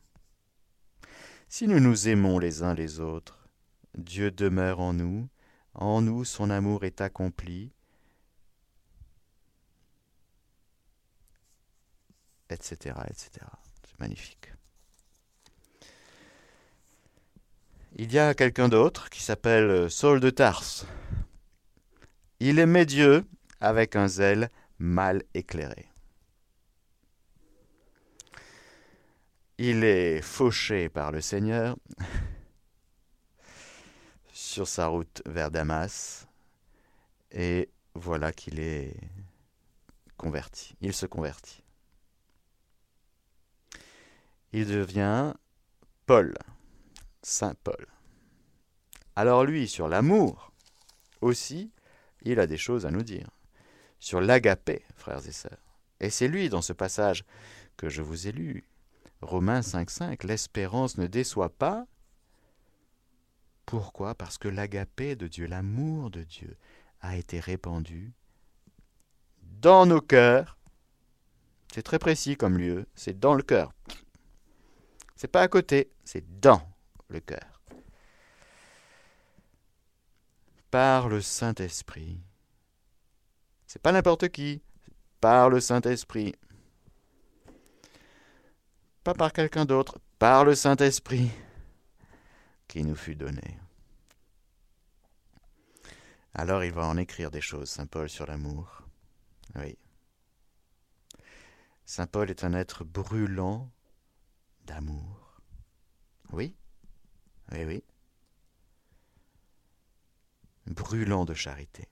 Si 1.48 1.66
nous 1.66 1.80
nous 1.80 2.08
aimons 2.08 2.38
les 2.38 2.62
uns 2.62 2.74
les 2.74 3.00
autres, 3.00 3.48
Dieu 3.96 4.30
demeure 4.30 4.80
en 4.80 4.92
nous, 4.92 5.28
en 5.74 6.02
nous 6.02 6.24
son 6.24 6.50
amour 6.50 6.84
est 6.84 7.00
accompli, 7.00 7.72
etc. 12.50 12.96
etc. 13.08 13.46
C'est 13.86 13.98
magnifique. 13.98 14.52
Il 17.96 18.12
y 18.12 18.18
a 18.18 18.34
quelqu'un 18.34 18.68
d'autre 18.68 19.10
qui 19.10 19.22
s'appelle 19.22 19.90
Saul 19.90 20.20
de 20.20 20.30
Tarse. 20.30 20.86
Il 22.40 22.58
aimait 22.58 22.86
Dieu 22.86 23.24
avec 23.60 23.96
un 23.96 24.06
zèle 24.06 24.50
mal 24.78 25.24
éclairé. 25.34 25.88
Il 29.58 29.82
est 29.82 30.22
fauché 30.22 30.88
par 30.88 31.10
le 31.10 31.20
Seigneur 31.20 31.76
sur 34.32 34.68
sa 34.68 34.86
route 34.86 35.20
vers 35.26 35.50
Damas 35.50 36.28
et 37.32 37.68
voilà 37.94 38.32
qu'il 38.32 38.60
est 38.60 38.94
converti. 40.16 40.76
Il 40.80 40.92
se 40.92 41.06
convertit 41.06 41.64
il 44.52 44.66
devient 44.66 45.34
Paul, 46.06 46.34
Saint 47.22 47.54
Paul. 47.62 47.86
Alors 49.16 49.44
lui, 49.44 49.68
sur 49.68 49.88
l'amour, 49.88 50.52
aussi, 51.20 51.72
il 52.22 52.40
a 52.40 52.46
des 52.46 52.56
choses 52.56 52.86
à 52.86 52.90
nous 52.90 53.02
dire 53.02 53.28
sur 53.98 54.20
l'agapé, 54.20 54.82
frères 54.94 55.26
et 55.26 55.32
sœurs. 55.32 55.58
Et 56.00 56.10
c'est 56.10 56.28
lui, 56.28 56.48
dans 56.48 56.62
ce 56.62 56.72
passage 56.72 57.24
que 57.76 57.88
je 57.88 58.02
vous 58.02 58.28
ai 58.28 58.32
lu, 58.32 58.64
Romains 59.20 59.60
5.5, 59.60 60.26
l'espérance 60.26 60.98
ne 60.98 61.06
déçoit 61.06 61.48
pas. 61.48 61.86
Pourquoi? 63.66 64.14
Parce 64.14 64.38
que 64.38 64.48
l'agapé 64.48 65.16
de 65.16 65.26
Dieu, 65.26 65.46
l'amour 65.46 66.10
de 66.10 66.22
Dieu, 66.22 66.56
a 67.00 67.16
été 67.16 67.40
répandu 67.40 68.12
dans 69.42 69.86
nos 69.86 70.00
cœurs. 70.00 70.56
C'est 71.74 71.82
très 71.82 71.98
précis 71.98 72.36
comme 72.36 72.58
lieu, 72.58 72.86
c'est 72.94 73.18
dans 73.18 73.34
le 73.34 73.42
cœur. 73.42 73.72
C'est 75.18 75.26
pas 75.26 75.42
à 75.42 75.48
côté, 75.48 75.90
c'est 76.04 76.40
dans 76.40 76.62
le 77.08 77.18
cœur. 77.18 77.60
Par 80.70 81.08
le 81.08 81.20
Saint-Esprit. 81.20 82.20
C'est 83.66 83.82
pas 83.82 83.90
n'importe 83.90 84.28
qui, 84.28 84.62
par 85.20 85.50
le 85.50 85.58
Saint-Esprit. 85.58 86.36
Pas 89.02 89.12
par 89.12 89.32
quelqu'un 89.32 89.64
d'autre, 89.64 89.98
par 90.20 90.44
le 90.44 90.54
Saint-Esprit 90.54 91.32
qui 92.68 92.84
nous 92.84 92.94
fut 92.94 93.16
donné. 93.16 93.58
Alors 96.32 96.62
il 96.62 96.70
va 96.70 96.86
en 96.86 96.96
écrire 96.96 97.32
des 97.32 97.40
choses, 97.40 97.70
Saint 97.70 97.86
Paul, 97.86 98.08
sur 98.08 98.26
l'amour. 98.26 98.82
Oui. 99.56 99.76
Saint 101.84 102.06
Paul 102.06 102.30
est 102.30 102.44
un 102.44 102.52
être 102.52 102.84
brûlant 102.84 103.68
d'amour. 104.68 105.40
Oui, 106.30 106.54
oui, 107.52 107.64
oui. 107.64 107.82
Brûlant 110.66 111.24
de 111.24 111.32
charité. 111.32 111.88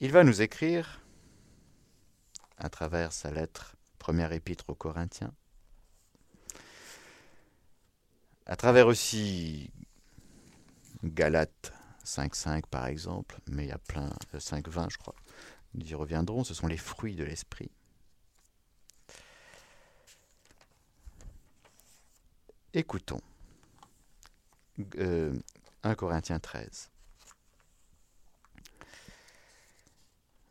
Il 0.00 0.10
va 0.10 0.24
nous 0.24 0.40
écrire, 0.40 1.02
à 2.56 2.70
travers 2.70 3.12
sa 3.12 3.30
lettre, 3.30 3.76
première 3.98 4.32
épître 4.32 4.64
aux 4.68 4.74
Corinthiens, 4.74 5.34
à 8.46 8.56
travers 8.56 8.86
aussi 8.86 9.70
Galates 11.04 11.72
5.5 12.04 12.66
par 12.66 12.86
exemple, 12.86 13.38
mais 13.48 13.66
il 13.66 13.68
y 13.68 13.72
a 13.72 13.78
plein, 13.78 14.08
5.20 14.32 14.90
je 14.90 14.98
crois, 14.98 15.14
nous 15.74 15.86
y 15.86 15.94
reviendrons, 15.94 16.42
ce 16.42 16.54
sont 16.54 16.66
les 16.66 16.78
fruits 16.78 17.16
de 17.16 17.24
l'esprit. 17.24 17.70
Écoutons. 22.74 23.20
1 24.78 24.82
euh, 24.98 25.34
Corinthiens 25.96 26.38
13. 26.38 26.90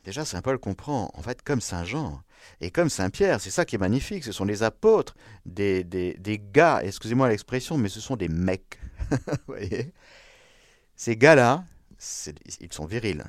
Déjà, 0.04 0.26
Saint 0.26 0.42
Paul 0.42 0.58
comprend, 0.58 1.12
en 1.14 1.22
fait, 1.22 1.44
comme 1.44 1.62
Saint 1.62 1.84
Jean 1.84 2.22
et 2.60 2.72
comme 2.72 2.90
Saint 2.90 3.12
Pierre, 3.12 3.40
c'est 3.40 3.52
ça 3.52 3.66
qui 3.66 3.76
est 3.76 3.80
magnifique, 3.80 4.24
ce 4.24 4.32
sont 4.32 4.46
des 4.46 4.64
apôtres, 4.64 5.16
des, 5.46 5.84
des, 5.84 6.16
des 6.16 6.40
gars, 6.40 6.82
excusez-moi 6.84 7.30
l'expression, 7.30 7.78
mais 7.78 7.90
ce 7.90 8.02
sont 8.02 8.16
des 8.16 8.30
mecs. 8.30 8.80
Vous 9.10 9.18
voyez? 9.48 9.94
Ces 10.96 11.18
gars-là, 11.18 11.66
ils 12.60 12.74
sont 12.74 12.86
virils. 12.86 13.24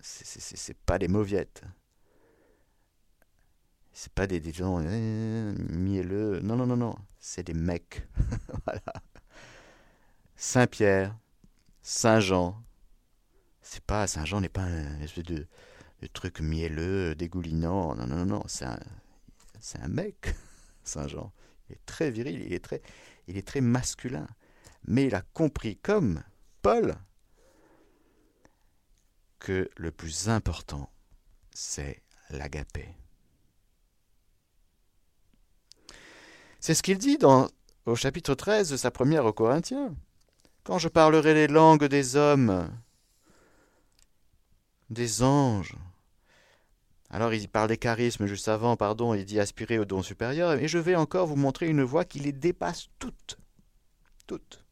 C'est 0.00 0.76
pas 0.78 0.98
des 0.98 1.08
mauviettes. 1.08 1.62
C'est 3.92 4.12
pas 4.12 4.26
des, 4.26 4.52
gens 4.52 4.80
euh, 4.82 5.54
mielleux. 5.70 6.40
Non, 6.40 6.56
non, 6.56 6.66
non, 6.66 6.76
non. 6.76 6.96
C'est 7.26 7.42
des 7.42 7.54
mecs. 7.54 8.06
voilà. 8.66 8.82
Saint 10.36 10.66
Pierre, 10.66 11.16
Saint 11.80 12.20
Jean. 12.20 12.62
C'est 13.62 13.82
pas 13.82 14.06
Saint 14.06 14.26
Jean 14.26 14.42
n'est 14.42 14.50
pas 14.50 14.64
un 14.64 15.00
espèce 15.00 15.24
de 15.24 15.46
truc 16.12 16.40
mielleux, 16.40 17.14
dégoulinant. 17.14 17.94
Non, 17.94 18.06
non, 18.06 18.16
non, 18.16 18.26
non, 18.26 18.42
c'est 18.46 18.66
un, 18.66 18.78
un 19.80 19.88
mec, 19.88 20.34
Saint-Jean. 20.84 21.32
Il 21.70 21.76
est 21.76 21.86
très 21.86 22.10
viril, 22.10 22.42
il 22.42 22.52
est 22.52 22.62
très, 22.62 22.82
il 23.26 23.38
est 23.38 23.46
très 23.46 23.62
masculin. 23.62 24.26
Mais 24.86 25.06
il 25.06 25.14
a 25.14 25.22
compris, 25.22 25.78
comme 25.78 26.22
Paul, 26.60 26.94
que 29.38 29.70
le 29.78 29.90
plus 29.90 30.28
important, 30.28 30.92
c'est 31.54 32.02
l'agapé. 32.28 32.94
C'est 36.66 36.72
ce 36.72 36.82
qu'il 36.82 36.96
dit 36.96 37.18
dans, 37.18 37.50
au 37.84 37.94
chapitre 37.94 38.34
13 38.34 38.70
de 38.70 38.78
sa 38.78 38.90
première 38.90 39.26
aux 39.26 39.34
Corinthiens. 39.34 39.94
Quand 40.62 40.78
je 40.78 40.88
parlerai 40.88 41.34
les 41.34 41.46
langues 41.46 41.84
des 41.84 42.16
hommes, 42.16 42.70
des 44.88 45.22
anges, 45.22 45.76
alors 47.10 47.34
il 47.34 47.50
parle 47.50 47.68
des 47.68 47.76
charismes 47.76 48.24
juste 48.24 48.48
avant, 48.48 48.76
pardon, 48.76 49.12
il 49.12 49.26
dit 49.26 49.40
aspirer 49.40 49.78
au 49.78 49.84
don 49.84 50.02
supérieur, 50.02 50.52
et 50.54 50.66
je 50.66 50.78
vais 50.78 50.94
encore 50.94 51.26
vous 51.26 51.36
montrer 51.36 51.68
une 51.68 51.82
voie 51.82 52.06
qui 52.06 52.18
les 52.18 52.32
dépasse 52.32 52.88
toutes. 52.98 53.36
Toutes. 54.26 54.64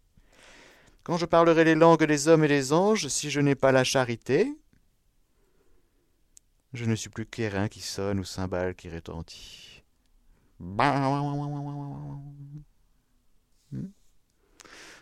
Quand 1.03 1.19
je 1.19 1.27
parlerai 1.27 1.65
les 1.65 1.75
langues 1.75 2.05
des 2.05 2.27
hommes 2.27 2.45
et 2.45 2.49
des 2.49 2.73
anges, 2.73 3.09
si 3.09 3.31
je 3.31 3.41
n'ai 3.41 3.55
pas 3.55 3.71
la 3.71 3.85
charité, 3.85 4.51
je 6.73 6.87
ne 6.87 6.95
suis 6.95 7.11
plus 7.11 7.27
qu'airain 7.27 7.69
qui 7.69 7.83
sonne 7.83 8.19
ou 8.19 8.25
cymbale 8.25 8.75
qui 8.75 8.89
retentit. 8.89 9.72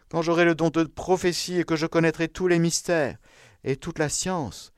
Quand 0.09 0.23
j'aurai 0.23 0.45
le 0.45 0.55
don 0.55 0.71
de 0.71 0.85
prophétie 0.85 1.59
et 1.59 1.65
que 1.65 1.77
je 1.77 1.87
connaîtrai 1.87 2.29
tous 2.29 2.49
les 2.49 2.59
mystères 2.59 3.19
et 3.63 3.77
toute 3.77 3.99
la 3.99 4.09
science, 4.09 4.73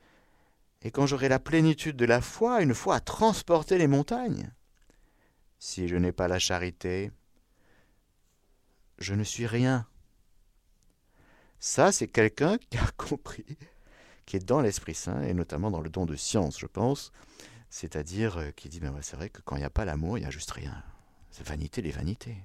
et 0.81 0.91
quand 0.91 1.07
j'aurai 1.07 1.29
la 1.29 1.39
plénitude 1.39 1.95
de 1.95 2.05
la 2.05 2.21
foi, 2.21 2.61
une 2.61 2.73
foi 2.73 2.95
à 2.95 2.99
transporter 2.99 3.77
les 3.77 3.87
montagnes. 3.87 4.51
Si 5.57 5.87
je 5.87 5.95
n'ai 5.95 6.11
pas 6.11 6.27
la 6.27 6.39
charité, 6.39 7.11
je 8.97 9.13
ne 9.13 9.23
suis 9.23 9.47
rien. 9.47 9.87
Ça, 11.59 11.93
c'est 11.93 12.09
quelqu'un 12.09 12.57
qui 12.69 12.77
a 12.77 12.91
compris, 12.97 13.57
qui 14.25 14.35
est 14.35 14.45
dans 14.45 14.59
l'Esprit 14.59 14.95
Saint, 14.95 15.21
et 15.21 15.33
notamment 15.33 15.71
dans 15.71 15.81
le 15.81 15.89
don 15.89 16.05
de 16.05 16.17
science, 16.17 16.59
je 16.59 16.67
pense, 16.67 17.13
c'est-à-dire 17.73 18.37
euh, 18.37 18.51
qui 18.51 18.69
dit, 18.69 18.79
ben 18.79 18.95
c'est 19.01 19.15
vrai 19.15 19.31
que 19.31 19.41
quand 19.41 19.55
il 19.55 19.59
n'y 19.59 19.65
a 19.65 19.69
pas 19.71 19.83
l'amour, 19.83 20.19
il 20.19 20.21
n'y 20.21 20.27
a 20.27 20.29
juste 20.29 20.51
rien. 20.51 20.83
C'est 21.31 21.47
vanité 21.47 21.81
des 21.81 21.89
vanités. 21.89 22.37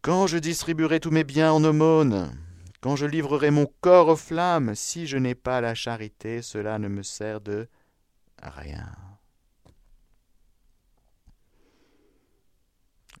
Quand 0.00 0.28
je 0.28 0.38
distribuerai 0.38 1.00
tous 1.00 1.10
mes 1.10 1.24
biens 1.24 1.50
en 1.50 1.64
aumône, 1.64 2.32
quand 2.80 2.94
je 2.94 3.04
livrerai 3.04 3.50
mon 3.50 3.66
corps 3.80 4.06
aux 4.06 4.16
flammes, 4.16 4.76
si 4.76 5.08
je 5.08 5.16
n'ai 5.16 5.34
pas 5.34 5.60
la 5.60 5.74
charité, 5.74 6.40
cela 6.40 6.78
ne 6.78 6.86
me 6.86 7.02
sert 7.02 7.40
de 7.40 7.66
rien. 8.40 8.94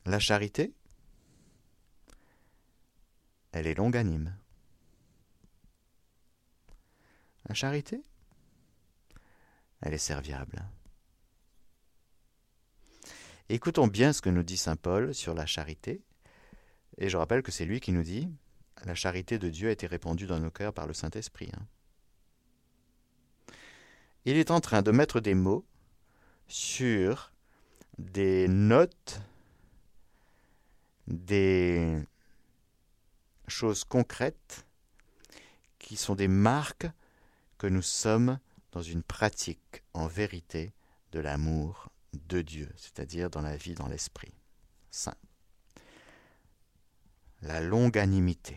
La 0.06 0.20
charité, 0.20 0.72
elle 3.50 3.66
est 3.66 3.74
longanime. 3.74 4.36
La 7.48 7.56
charité, 7.56 8.04
elle 9.82 9.94
est 9.94 9.98
serviable. 9.98 10.64
Écoutons 13.48 13.86
bien 13.86 14.12
ce 14.12 14.22
que 14.22 14.30
nous 14.30 14.42
dit 14.42 14.56
Saint 14.56 14.76
Paul 14.76 15.14
sur 15.14 15.34
la 15.34 15.46
charité, 15.46 16.02
et 16.98 17.08
je 17.08 17.16
rappelle 17.16 17.42
que 17.42 17.50
c'est 17.50 17.64
lui 17.64 17.80
qui 17.80 17.92
nous 17.92 18.02
dit 18.02 18.28
la 18.84 18.94
charité 18.94 19.38
de 19.38 19.48
Dieu 19.48 19.68
a 19.68 19.72
été 19.72 19.86
répandue 19.86 20.26
dans 20.26 20.38
nos 20.38 20.50
cœurs 20.50 20.72
par 20.72 20.86
le 20.86 20.94
Saint-Esprit. 20.94 21.50
Hein. 21.54 21.66
Il 24.24 24.36
est 24.36 24.50
en 24.50 24.60
train 24.60 24.82
de 24.82 24.90
mettre 24.90 25.20
des 25.20 25.34
mots 25.34 25.64
sur 26.46 27.32
des 27.98 28.48
notes, 28.48 29.20
des 31.06 32.02
choses 33.48 33.84
concrètes 33.84 34.66
qui 35.78 35.96
sont 35.96 36.14
des 36.14 36.28
marques 36.28 36.86
que 37.58 37.66
nous 37.66 37.82
sommes 37.82 38.38
dans 38.72 38.82
une 38.82 39.02
pratique 39.02 39.82
en 39.94 40.06
vérité 40.06 40.72
de 41.12 41.20
l'amour 41.20 41.90
de 42.12 42.42
Dieu, 42.42 42.68
c'est-à-dire 42.76 43.30
dans 43.30 43.42
la 43.42 43.56
vie 43.56 43.74
dans 43.74 43.88
l'esprit 43.88 44.34
saint. 44.90 45.16
La 47.42 47.60
longanimité 47.60 48.56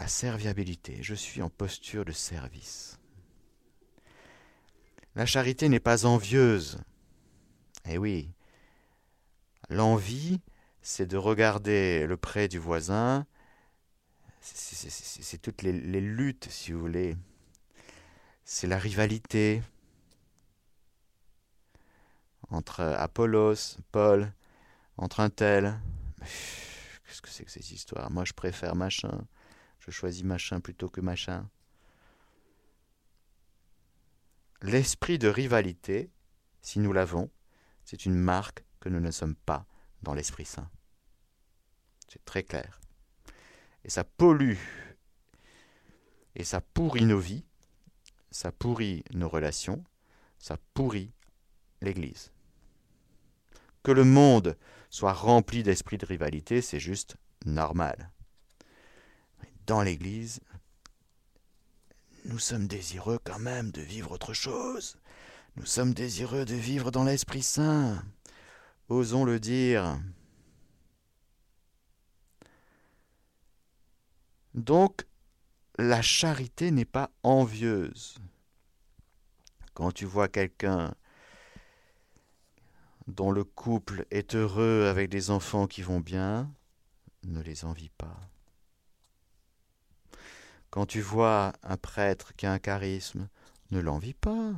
la 0.00 0.08
serviabilité. 0.08 0.96
Je 1.02 1.14
suis 1.14 1.42
en 1.42 1.50
posture 1.50 2.06
de 2.06 2.12
service. 2.12 2.98
La 5.14 5.26
charité 5.26 5.68
n'est 5.68 5.78
pas 5.78 6.06
envieuse. 6.06 6.78
Eh 7.84 7.98
oui, 7.98 8.30
l'envie, 9.68 10.40
c'est 10.80 11.06
de 11.06 11.18
regarder 11.18 12.06
le 12.06 12.16
prêt 12.16 12.48
du 12.48 12.58
voisin, 12.58 13.26
c'est 14.40 15.40
toutes 15.40 15.62
les, 15.62 15.72
luttes, 15.72 16.48
si 16.50 16.72
vous 16.72 16.80
voulez. 16.80 17.16
C'est 18.44 18.66
la 18.66 18.78
rivalité 18.78 19.62
entre 22.48 22.80
Apollos, 22.80 23.76
Paul, 23.92 24.32
entre 24.96 25.20
un 25.20 25.30
tel. 25.30 25.78
Qu'est-ce 26.20 27.22
que 27.22 27.28
c'est 27.28 27.44
que 27.44 27.50
ces 27.50 27.72
histoires? 27.72 28.10
Moi, 28.10 28.24
je 28.24 28.32
préfère 28.32 28.74
machin. 28.74 29.26
Je 29.78 29.90
choisis 29.90 30.24
machin 30.24 30.60
plutôt 30.60 30.88
que 30.88 31.00
machin. 31.00 31.48
L'esprit 34.62 35.18
de 35.18 35.28
rivalité, 35.28 36.10
si 36.60 36.80
nous 36.80 36.92
l'avons, 36.92 37.30
c'est 37.84 38.04
une 38.04 38.16
marque 38.16 38.64
que 38.78 38.88
nous 38.88 39.00
ne 39.00 39.10
sommes 39.10 39.34
pas 39.34 39.66
dans 40.02 40.14
l'Esprit 40.14 40.44
Saint. 40.44 40.70
C'est 42.08 42.24
très 42.24 42.42
clair. 42.42 42.80
Et 43.84 43.90
ça 43.90 44.04
pollue 44.04 44.56
et 46.36 46.44
ça 46.44 46.60
pourrit 46.60 47.04
nos 47.04 47.18
vies, 47.18 47.44
ça 48.30 48.52
pourrit 48.52 49.04
nos 49.12 49.28
relations, 49.28 49.84
ça 50.38 50.56
pourrit 50.74 51.12
l'Église. 51.80 52.30
Que 53.82 53.92
le 53.92 54.04
monde 54.04 54.56
soit 54.90 55.12
rempli 55.12 55.62
d'esprit 55.62 55.98
de 55.98 56.06
rivalité, 56.06 56.62
c'est 56.62 56.80
juste 56.80 57.16
normal. 57.44 58.10
Dans 59.66 59.82
l'Église, 59.82 60.40
nous 62.24 62.38
sommes 62.38 62.66
désireux 62.66 63.18
quand 63.24 63.38
même 63.38 63.70
de 63.70 63.80
vivre 63.80 64.12
autre 64.12 64.34
chose. 64.34 64.98
Nous 65.56 65.66
sommes 65.66 65.94
désireux 65.94 66.44
de 66.44 66.54
vivre 66.54 66.90
dans 66.90 67.04
l'Esprit 67.04 67.42
Saint. 67.42 68.02
Osons 68.88 69.24
le 69.24 69.40
dire. 69.40 69.98
Donc, 74.54 75.06
la 75.78 76.02
charité 76.02 76.70
n'est 76.70 76.84
pas 76.84 77.10
envieuse. 77.22 78.18
Quand 79.74 79.92
tu 79.92 80.04
vois 80.04 80.28
quelqu'un 80.28 80.94
dont 83.06 83.30
le 83.30 83.44
couple 83.44 84.06
est 84.10 84.34
heureux 84.34 84.86
avec 84.88 85.08
des 85.08 85.30
enfants 85.30 85.66
qui 85.66 85.82
vont 85.82 86.00
bien, 86.00 86.52
ne 87.24 87.40
les 87.40 87.64
envie 87.64 87.90
pas. 87.90 88.16
Quand 90.70 90.86
tu 90.86 91.00
vois 91.00 91.52
un 91.62 91.76
prêtre 91.76 92.34
qui 92.36 92.46
a 92.46 92.52
un 92.52 92.58
charisme, 92.58 93.28
ne 93.70 93.80
l'envie 93.80 94.14
pas. 94.14 94.52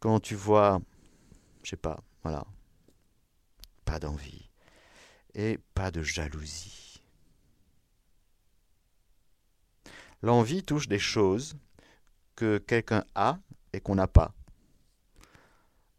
Quand 0.00 0.20
tu 0.20 0.34
vois, 0.34 0.80
je 1.62 1.70
sais 1.70 1.76
pas, 1.76 2.02
voilà, 2.22 2.44
pas 3.84 3.98
d'envie 3.98 4.50
et 5.34 5.58
pas 5.74 5.90
de 5.90 6.02
jalousie. 6.02 6.85
L'envie 10.26 10.64
touche 10.64 10.88
des 10.88 10.98
choses 10.98 11.54
que 12.34 12.58
quelqu'un 12.58 13.04
a 13.14 13.38
et 13.72 13.78
qu'on 13.78 13.94
n'a 13.94 14.08
pas. 14.08 14.34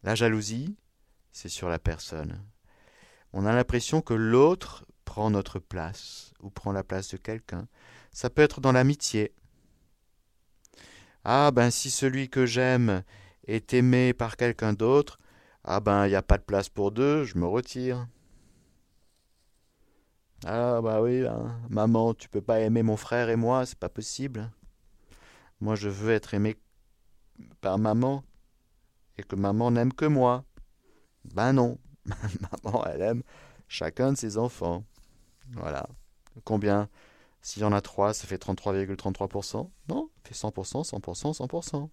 La 0.03 0.15
jalousie, 0.15 0.75
c'est 1.31 1.47
sur 1.47 1.69
la 1.69 1.79
personne. 1.79 2.43
On 3.31 3.45
a 3.45 3.53
l'impression 3.55 4.01
que 4.01 4.13
l'autre 4.13 4.85
prend 5.05 5.29
notre 5.29 5.59
place 5.59 6.33
ou 6.41 6.49
prend 6.49 6.73
la 6.73 6.83
place 6.83 7.11
de 7.11 7.15
quelqu'un. 7.15 7.69
Ça 8.11 8.29
peut 8.29 8.41
être 8.41 8.59
dans 8.59 8.73
l'amitié. 8.73 9.33
Ah 11.23 11.51
ben 11.51 11.71
si 11.71 11.89
celui 11.89 12.27
que 12.27 12.45
j'aime 12.45 13.03
est 13.45 13.73
aimé 13.73 14.11
par 14.11 14.35
quelqu'un 14.35 14.73
d'autre, 14.73 15.19
ah 15.63 15.79
ben 15.79 16.05
il 16.05 16.09
n'y 16.09 16.15
a 16.15 16.21
pas 16.21 16.37
de 16.37 16.43
place 16.43 16.67
pour 16.67 16.91
deux, 16.91 17.23
je 17.23 17.37
me 17.37 17.47
retire. 17.47 18.05
Ah 20.45 20.81
bah 20.81 21.01
oui, 21.01 21.25
hein. 21.25 21.59
maman, 21.69 22.13
tu 22.13 22.29
peux 22.29 22.41
pas 22.41 22.59
aimer 22.59 22.83
mon 22.83 22.97
frère 22.97 23.29
et 23.29 23.35
moi, 23.35 23.65
c'est 23.65 23.77
pas 23.79 23.89
possible. 23.89 24.51
Moi 25.59 25.75
je 25.75 25.89
veux 25.89 26.13
être 26.13 26.33
aimé 26.33 26.55
par 27.61 27.79
maman 27.79 28.23
et 29.17 29.23
que 29.23 29.35
maman 29.35 29.71
n'aime 29.71 29.93
que 29.93 30.05
moi. 30.05 30.45
Ben 31.33 31.53
non, 31.53 31.79
maman 32.63 32.85
elle 32.85 33.01
aime 33.01 33.23
chacun 33.67 34.11
de 34.13 34.17
ses 34.17 34.37
enfants. 34.37 34.83
Voilà. 35.51 35.87
Combien? 36.43 36.89
S'il 37.41 37.63
y 37.63 37.65
en 37.65 37.71
a 37.71 37.81
trois, 37.81 38.13
ça 38.13 38.27
fait 38.27 38.41
33,33%. 38.41 39.69
Non, 39.89 40.09
ça 40.15 40.29
fait 40.29 40.35
100%, 40.35 40.89
100%, 40.89 41.37
100%. 41.37 41.89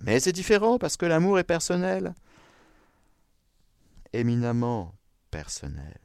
Mais 0.00 0.20
c'est 0.20 0.32
différent 0.32 0.78
parce 0.78 0.96
que 0.96 1.06
l'amour 1.06 1.38
est 1.38 1.44
personnel. 1.44 2.14
Éminemment 4.12 4.94
personnel. 5.30 5.98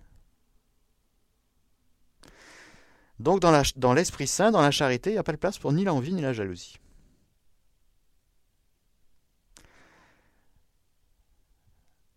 Donc 3.19 3.39
dans 3.39 3.93
l'Esprit 3.93 4.27
Saint, 4.27 4.51
dans 4.51 4.61
la 4.61 4.71
charité, 4.71 5.11
il 5.11 5.13
n'y 5.13 5.19
a 5.19 5.23
pas 5.23 5.31
de 5.31 5.37
place 5.37 5.57
pour 5.57 5.71
ni 5.71 5.83
l'envie 5.83 6.13
ni 6.13 6.21
la 6.21 6.33
jalousie. 6.33 6.77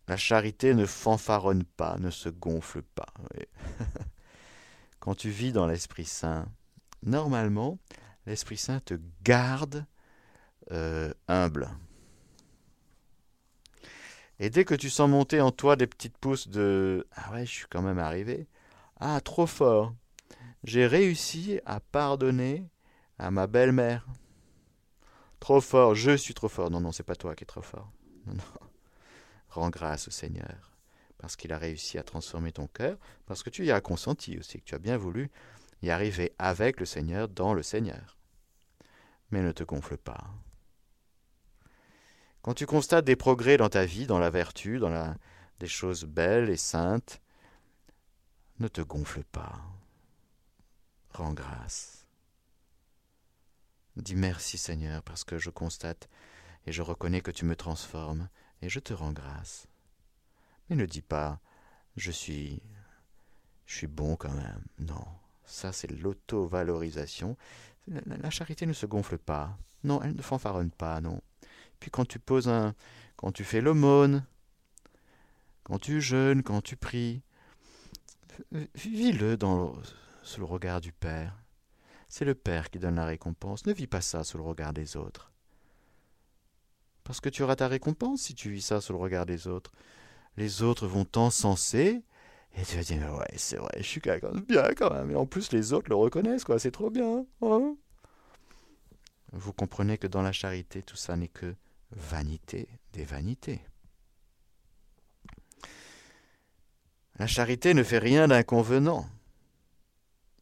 La 0.09 0.16
charité 0.16 0.75
ne 0.75 0.87
fanfaronne 0.87 1.64
pas, 1.64 1.97
ne 1.99 2.11
se 2.11 2.31
gonfle 2.31 2.83
pas. 2.83 3.12
Quand 5.01 5.14
tu 5.14 5.29
vis 5.29 5.53
dans 5.53 5.66
l'Esprit 5.66 6.07
Saint, 6.07 6.49
normalement, 7.03 7.79
l'Esprit 8.27 8.57
Saint 8.57 8.81
te 8.81 8.94
garde 9.23 9.85
euh, 10.73 11.12
humble. 11.29 11.68
Et 14.40 14.51
dès 14.51 14.64
que 14.64 14.74
tu 14.74 14.88
sens 14.88 15.11
monter 15.11 15.40
en 15.40 15.51
toi 15.51 15.77
des 15.77 15.87
petites 15.87 16.16
pousses 16.16 16.48
de 16.48 17.07
Ah 17.14 17.33
ouais, 17.33 17.44
je 17.44 17.51
suis 17.51 17.66
quand 17.68 17.83
même 17.83 17.98
arrivé. 17.98 18.46
Ah, 19.01 19.20
trop 19.20 19.46
fort. 19.46 19.94
J'ai 20.64 20.87
réussi 20.87 21.61
à 21.66 21.81
pardonner 21.81 22.68
à 23.18 23.31
ma 23.31 23.46
belle-mère. 23.46 24.07
Trop 25.40 25.61
fort, 25.61 25.94
je 25.94 26.16
suis 26.16 26.35
trop 26.35 26.48
fort. 26.48 26.70
Non, 26.70 26.81
non, 26.81 26.92
c'est 26.92 27.03
pas 27.05 27.16
toi 27.16 27.35
qui 27.35 27.44
es 27.44 27.46
trop 27.46 27.62
fort. 27.62 27.90
Non, 28.27 28.35
non. 28.35 28.42
Rends 29.51 29.70
grâce 29.70 30.09
au 30.09 30.11
Seigneur, 30.11 30.77
parce 31.16 31.35
qu'il 31.35 31.53
a 31.53 31.59
réussi 31.59 31.96
à 31.96 32.03
transformer 32.03 32.53
ton 32.53 32.66
cœur, 32.66 32.98
parce 33.27 33.42
que 33.42 33.51
tu 33.51 33.64
y 33.64 33.70
as 33.70 33.81
consenti 33.81 34.38
aussi, 34.38 34.61
que 34.61 34.64
tu 34.64 34.74
as 34.74 34.79
bien 34.79 34.98
voulu 34.98 35.31
y 35.83 35.90
arriver 35.90 36.33
avec 36.38 36.81
le 36.81 36.87
Seigneur, 36.87 37.29
dans 37.29 37.55
le 37.55 37.62
Seigneur. 37.62 38.18
Mais 39.31 39.42
ne 39.42 39.53
te 39.53 39.64
gonfle 39.64 39.96
pas. 39.96 40.24
Quand 42.48 42.54
tu 42.54 42.64
constates 42.64 43.04
des 43.04 43.14
progrès 43.14 43.58
dans 43.58 43.68
ta 43.68 43.84
vie, 43.84 44.06
dans 44.06 44.18
la 44.18 44.30
vertu, 44.30 44.78
dans 44.78 44.88
la, 44.88 45.18
des 45.61 45.66
choses 45.66 46.04
belles 46.06 46.48
et 46.48 46.56
saintes, 46.56 47.20
ne 48.58 48.68
te 48.68 48.80
gonfle 48.80 49.22
pas. 49.22 49.61
Rends 51.11 51.34
grâce. 51.34 52.06
Dis 53.96 54.14
merci 54.14 54.56
Seigneur 54.56 55.02
parce 55.02 55.24
que 55.24 55.37
je 55.37 55.50
constate 55.50 56.08
et 56.64 56.72
je 56.72 56.80
reconnais 56.80 57.20
que 57.20 57.30
tu 57.30 57.44
me 57.44 57.54
transformes 57.54 58.30
et 58.62 58.70
je 58.70 58.80
te 58.80 58.94
rends 58.94 59.12
grâce. 59.12 59.66
Mais 60.70 60.76
ne 60.76 60.87
dis 60.87 61.02
pas 61.02 61.40
je 61.98 62.11
suis 62.11 62.62
je 63.66 63.76
suis 63.76 63.87
bon 63.87 64.16
quand 64.16 64.32
même. 64.32 64.64
Non, 64.78 65.04
ça 65.44 65.70
c'est 65.70 65.90
l'auto-valorisation. 65.90 67.37
La, 67.88 68.30
charité 68.30 68.64
ne 68.64 68.72
se 68.72 68.87
gonfle 68.87 69.18
pas. 69.18 69.58
Non, 69.84 70.00
elle 70.00 70.16
ne 70.16 70.22
fanfaronne 70.22 70.70
pas, 70.70 71.02
non. 71.02 71.20
Puis 71.80 71.90
quand 71.90 72.06
tu 72.06 72.18
poses 72.18 72.48
un 72.48 72.74
quand 73.16 73.32
tu 73.32 73.42
fais 73.44 73.60
l'aumône, 73.60 74.24
quand 75.64 75.78
tu 75.78 76.00
jeûnes, 76.00 76.42
quand 76.42 76.62
tu 76.62 76.76
pries, 76.76 77.22
vis-le 78.74 79.36
sous 80.22 80.40
le 80.40 80.46
regard 80.46 80.80
du 80.80 80.92
Père. 80.92 81.36
C'est 82.08 82.24
le 82.24 82.36
Père 82.36 82.70
qui 82.70 82.78
donne 82.78 82.94
la 82.94 83.04
récompense. 83.04 83.66
Ne 83.66 83.72
vis 83.72 83.88
pas 83.88 84.00
ça 84.00 84.22
sous 84.22 84.38
le 84.38 84.44
regard 84.44 84.72
des 84.72 84.96
autres. 84.96 85.32
Parce 87.02 87.20
que 87.20 87.28
tu 87.28 87.42
auras 87.42 87.56
ta 87.56 87.68
récompense 87.68 88.22
si 88.22 88.34
tu 88.34 88.50
vis 88.50 88.62
ça 88.62 88.80
sous 88.80 88.92
le 88.92 88.98
regard 88.98 89.26
des 89.26 89.48
autres. 89.48 89.72
Les 90.36 90.62
autres 90.62 90.86
vont 90.86 91.04
t'encenser, 91.04 92.02
et 92.56 92.62
tu 92.62 92.76
vas 92.76 92.82
dire, 92.82 93.14
ouais, 93.14 93.34
c'est 93.36 93.56
vrai, 93.56 93.72
je 93.78 93.82
suis 93.82 94.00
de 94.00 94.40
bien 94.40 94.72
quand 94.76 94.92
même. 94.92 95.10
Et 95.10 95.16
en 95.16 95.26
plus, 95.26 95.50
les 95.50 95.72
autres 95.72 95.88
le 95.88 95.96
reconnaissent, 95.96 96.44
quoi, 96.44 96.58
c'est 96.58 96.70
trop 96.70 96.90
bien. 96.90 97.26
Hein. 97.42 97.76
Vous 99.32 99.52
comprenez 99.52 99.98
que 99.98 100.06
dans 100.06 100.22
la 100.22 100.32
charité, 100.32 100.82
tout 100.82 100.96
ça 100.96 101.16
n'est 101.16 101.28
que 101.28 101.56
vanité 101.90 102.68
des 102.92 103.05
vanités. 103.05 103.61
La 107.17 107.27
charité 107.27 107.75
ne 107.75 107.83
fait 107.83 107.98
rien 107.98 108.29
d'inconvenant. 108.29 109.08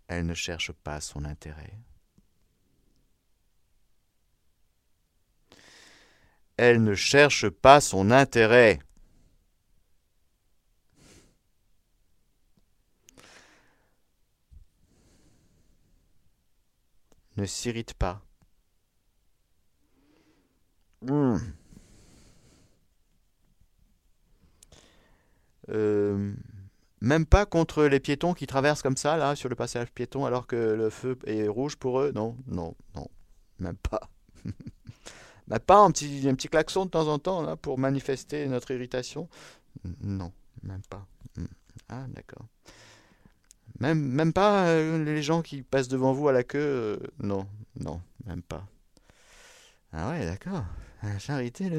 Elle 0.08 0.26
ne 0.26 0.34
cherche 0.34 0.72
pas 0.72 1.00
son 1.00 1.24
intérêt. 1.24 1.78
elle 6.56 6.82
ne 6.82 6.94
cherche 6.94 7.48
pas 7.48 7.80
son 7.80 8.10
intérêt. 8.10 8.78
Ne 17.36 17.44
s'irrite 17.44 17.92
pas. 17.94 18.25
Hmm. 21.02 21.36
Euh, 25.68 26.32
même 27.00 27.26
pas 27.26 27.44
contre 27.46 27.84
les 27.84 28.00
piétons 28.00 28.34
qui 28.34 28.46
traversent 28.46 28.82
comme 28.82 28.96
ça, 28.96 29.16
là, 29.16 29.34
sur 29.36 29.48
le 29.48 29.54
passage 29.54 29.90
piéton, 29.92 30.24
alors 30.24 30.46
que 30.46 30.56
le 30.56 30.90
feu 30.90 31.18
est 31.26 31.48
rouge 31.48 31.76
pour 31.76 32.00
eux? 32.00 32.12
Non, 32.14 32.36
non, 32.46 32.74
non, 32.94 33.08
même 33.58 33.76
pas. 33.76 34.00
Bah, 35.48 35.60
pas 35.60 35.78
un 35.78 35.92
petit, 35.92 36.28
un 36.28 36.34
petit 36.34 36.48
klaxon 36.48 36.86
de 36.86 36.90
temps 36.90 37.06
en 37.06 37.20
temps 37.20 37.40
là, 37.40 37.54
pour 37.54 37.78
manifester 37.78 38.48
notre 38.48 38.72
irritation? 38.72 39.28
Non, 40.00 40.32
même 40.64 40.82
pas. 40.90 41.06
Hmm. 41.36 41.46
Ah, 41.88 42.04
d'accord. 42.08 42.46
Même, 43.78 44.00
même 44.00 44.32
pas 44.32 44.66
euh, 44.66 45.04
les 45.04 45.22
gens 45.22 45.42
qui 45.42 45.62
passent 45.62 45.86
devant 45.86 46.12
vous 46.12 46.28
à 46.28 46.32
la 46.32 46.42
queue 46.42 46.58
euh, 46.58 46.96
Non, 47.20 47.46
non, 47.78 48.00
même 48.24 48.42
pas. 48.42 48.66
Ah 49.92 50.10
ouais, 50.10 50.24
d'accord. 50.26 50.64
La 51.06 51.18
charité, 51.18 51.70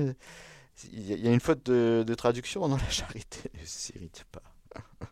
il 0.91 1.19
y 1.19 1.27
a 1.27 1.31
une 1.31 1.39
faute 1.39 1.65
de, 1.65 2.15
traduction 2.15 2.67
dans 2.67 2.77
la 2.77 2.89
charité. 2.89 3.51
Ne 3.59 3.65
s'irrite 3.65 4.25
pas. 4.31 4.43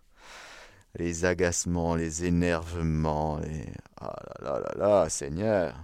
Les 0.98 1.26
agacements, 1.26 1.96
les 1.96 2.24
énervements, 2.24 3.38
les... 3.40 3.66
Ah 4.00 4.16
là 4.40 4.42
là 4.42 4.60
là 4.60 4.74
là, 4.78 5.10
Seigneur. 5.10 5.76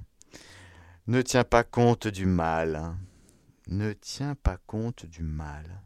Ne 1.07 1.21
tiens 1.21 1.43
pas 1.43 1.65
compte 1.65 2.07
du 2.07 2.25
mal. 2.25 2.77
Hein. 2.77 2.97
Ne 3.67 3.91
tiens 3.91 4.35
pas 4.35 4.55
compte 4.67 5.05
du 5.05 5.23
mal. 5.23 5.81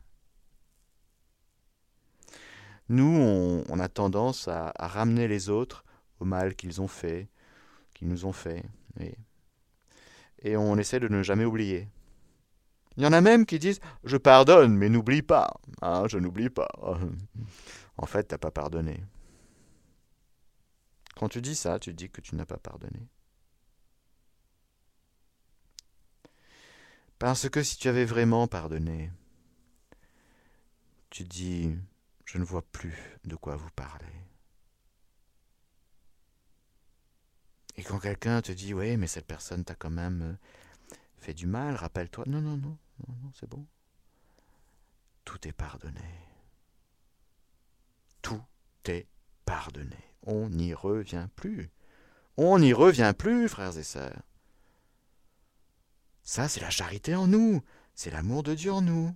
Nous, 2.88 3.64
on, 3.68 3.80
a 3.80 3.88
tendance 3.88 4.48
à, 4.48 4.72
ramener 4.78 5.28
les 5.28 5.50
autres 5.50 5.86
au 6.20 6.26
mal 6.26 6.56
qu'ils 6.56 6.82
ont 6.82 6.88
fait, 6.88 7.30
qu'ils 7.96 8.08
nous 8.08 8.26
ont 8.26 8.34
fait. 8.34 8.64
Et, 10.44 10.56
on 10.56 10.78
essaie 10.78 11.00
de 11.00 11.08
ne 11.08 11.24
jamais 11.24 11.46
oublier. 11.46 11.88
Il 12.98 13.04
y 13.04 13.08
en 13.08 13.14
a 13.14 13.22
même 13.22 13.46
qui 13.46 13.60
disent 13.60 13.80
Je 14.04 14.18
pardonne, 14.18 14.76
mais 14.76 14.90
n'oublie 14.90 15.22
pas. 15.22 15.60
Hein, 15.82 16.08
je 16.08 16.18
n'oublie 16.18 16.50
pas. 16.50 16.70
en 17.98 18.06
fait, 18.06 18.28
tu 18.28 18.34
n'as 18.34 18.40
pas 18.40 18.52
pardonné. 18.52 19.04
Quand 21.16 21.30
tu 21.30 21.42
dis 21.42 21.56
ça, 21.56 21.80
tu 21.80 21.94
dis 21.94 22.10
que 22.10 22.22
tu 22.22 22.36
n'as 22.36 22.46
pas 22.46 22.58
pardonné. 22.58 23.08
Parce 27.20 27.50
que 27.50 27.64
si 27.64 27.78
tu 27.78 27.88
avais 27.88 28.06
vraiment 28.06 28.48
pardonné, 28.48 29.12
tu 31.10 31.24
dis 31.24 31.74
je 32.26 32.38
ne 32.38 32.44
vois 32.44 32.64
plus 32.64 32.96
de 33.24 33.36
quoi 33.36 33.56
vous 33.56 33.70
parlez. 33.76 34.06
Et 37.78 37.84
quand 37.84 38.00
quelqu'un 38.00 38.42
te 38.42 38.52
dit 38.52 38.74
Oui, 38.74 38.98
mais 38.98 39.08
cette 39.08 39.28
personne 39.28 39.64
t'a 39.64 39.76
quand 39.76 39.90
même 39.90 40.22
euh, 40.22 40.96
fait 41.18 41.34
du 41.34 41.46
mal, 41.46 41.76
rappelle-toi. 41.76 42.26
Non, 42.28 42.42
non, 42.42 42.58
non, 42.58 42.78
non, 43.00 43.16
non, 43.24 43.32
c'est 43.34 43.50
bon. 43.50 43.66
Tout 45.24 45.48
est 45.48 45.54
pardonné. 45.54 46.02
Tout 48.22 48.44
est 48.86 49.08
pardonné. 49.46 49.98
On 50.24 50.50
n'y 50.50 50.74
revient 50.74 51.28
plus. 51.36 51.72
On 52.38 52.60
n'y 52.60 52.74
revient 52.74 53.14
plus, 53.18 53.48
frères 53.48 53.78
et 53.78 53.84
sœurs. 53.84 54.22
Ça, 56.24 56.48
c'est 56.48 56.60
la 56.60 56.70
charité 56.70 57.16
en 57.16 57.28
nous. 57.28 57.62
C'est 57.94 58.12
l'amour 58.12 58.44
de 58.44 58.56
Dieu 58.56 58.72
en 58.72 58.82
nous. 58.82 59.16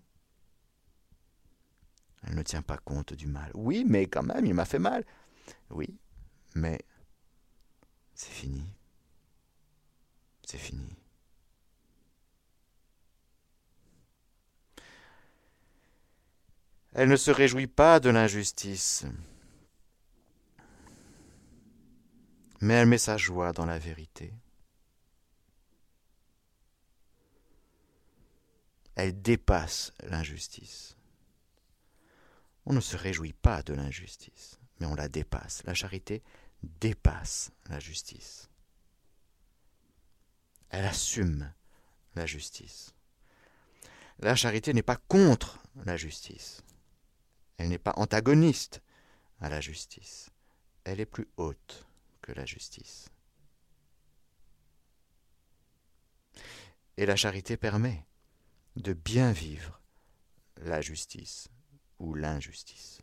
Elle 2.24 2.36
ne 2.36 2.44
tient 2.44 2.62
pas 2.62 2.78
compte 2.78 3.14
du 3.14 3.28
mal. 3.28 3.52
Oui, 3.54 3.86
mais 3.88 4.06
quand 4.06 4.24
même, 4.24 4.46
il 4.46 4.54
m'a 4.54 4.66
fait 4.66 4.80
mal. 4.80 5.06
Oui, 5.70 5.98
mais 6.56 6.80
c'est 8.14 8.32
fini. 8.32 8.64
C'est 10.46 10.58
fini. 10.58 10.96
Elle 17.00 17.08
ne 17.08 17.16
se 17.16 17.32
réjouit 17.32 17.68
pas 17.68 18.02
de 18.02 18.10
l'injustice, 18.10 19.06
mais 22.60 22.74
elle 22.74 22.89
met 22.89 22.97
sa 22.97 23.16
joie 23.16 23.54
dans 23.54 23.66
la 23.66 23.80
vérité. 23.80 24.34
Elle 28.95 29.22
dépasse 29.22 29.93
l'injustice. 30.04 30.97
On 32.66 32.74
ne 32.74 32.82
se 32.82 32.97
réjouit 32.97 33.32
pas 33.32 33.64
de 33.64 33.74
l'injustice, 33.74 34.60
mais 34.82 34.86
on 34.86 34.95
la 34.95 35.08
dépasse. 35.08 35.64
La 35.64 35.74
charité 35.74 36.22
dépasse 36.64 37.52
la 37.70 37.80
justice. 37.80 38.50
Elle 40.68 40.84
assume 40.84 41.50
la 42.16 42.26
justice. 42.26 42.93
La 44.20 44.36
charité 44.36 44.74
n'est 44.74 44.84
pas 44.84 44.97
contre 44.97 45.64
la 45.86 45.95
justice. 45.95 46.62
Elle 47.60 47.68
n'est 47.68 47.78
pas 47.78 47.93
antagoniste 47.97 48.82
à 49.41 49.49
la 49.49 49.60
justice. 49.60 50.30
Elle 50.86 51.01
est 51.01 51.05
plus 51.05 51.28
haute 51.36 51.86
que 52.22 52.32
la 52.32 52.45
justice. 52.45 53.10
Et 56.95 57.05
la 57.05 57.18
charité 57.18 57.57
permet 57.57 58.05
de 58.78 58.93
bien 58.93 59.34
vivre 59.34 59.82
la 60.55 60.80
justice 60.80 61.49
ou 61.99 62.16
l'injustice, 62.16 63.01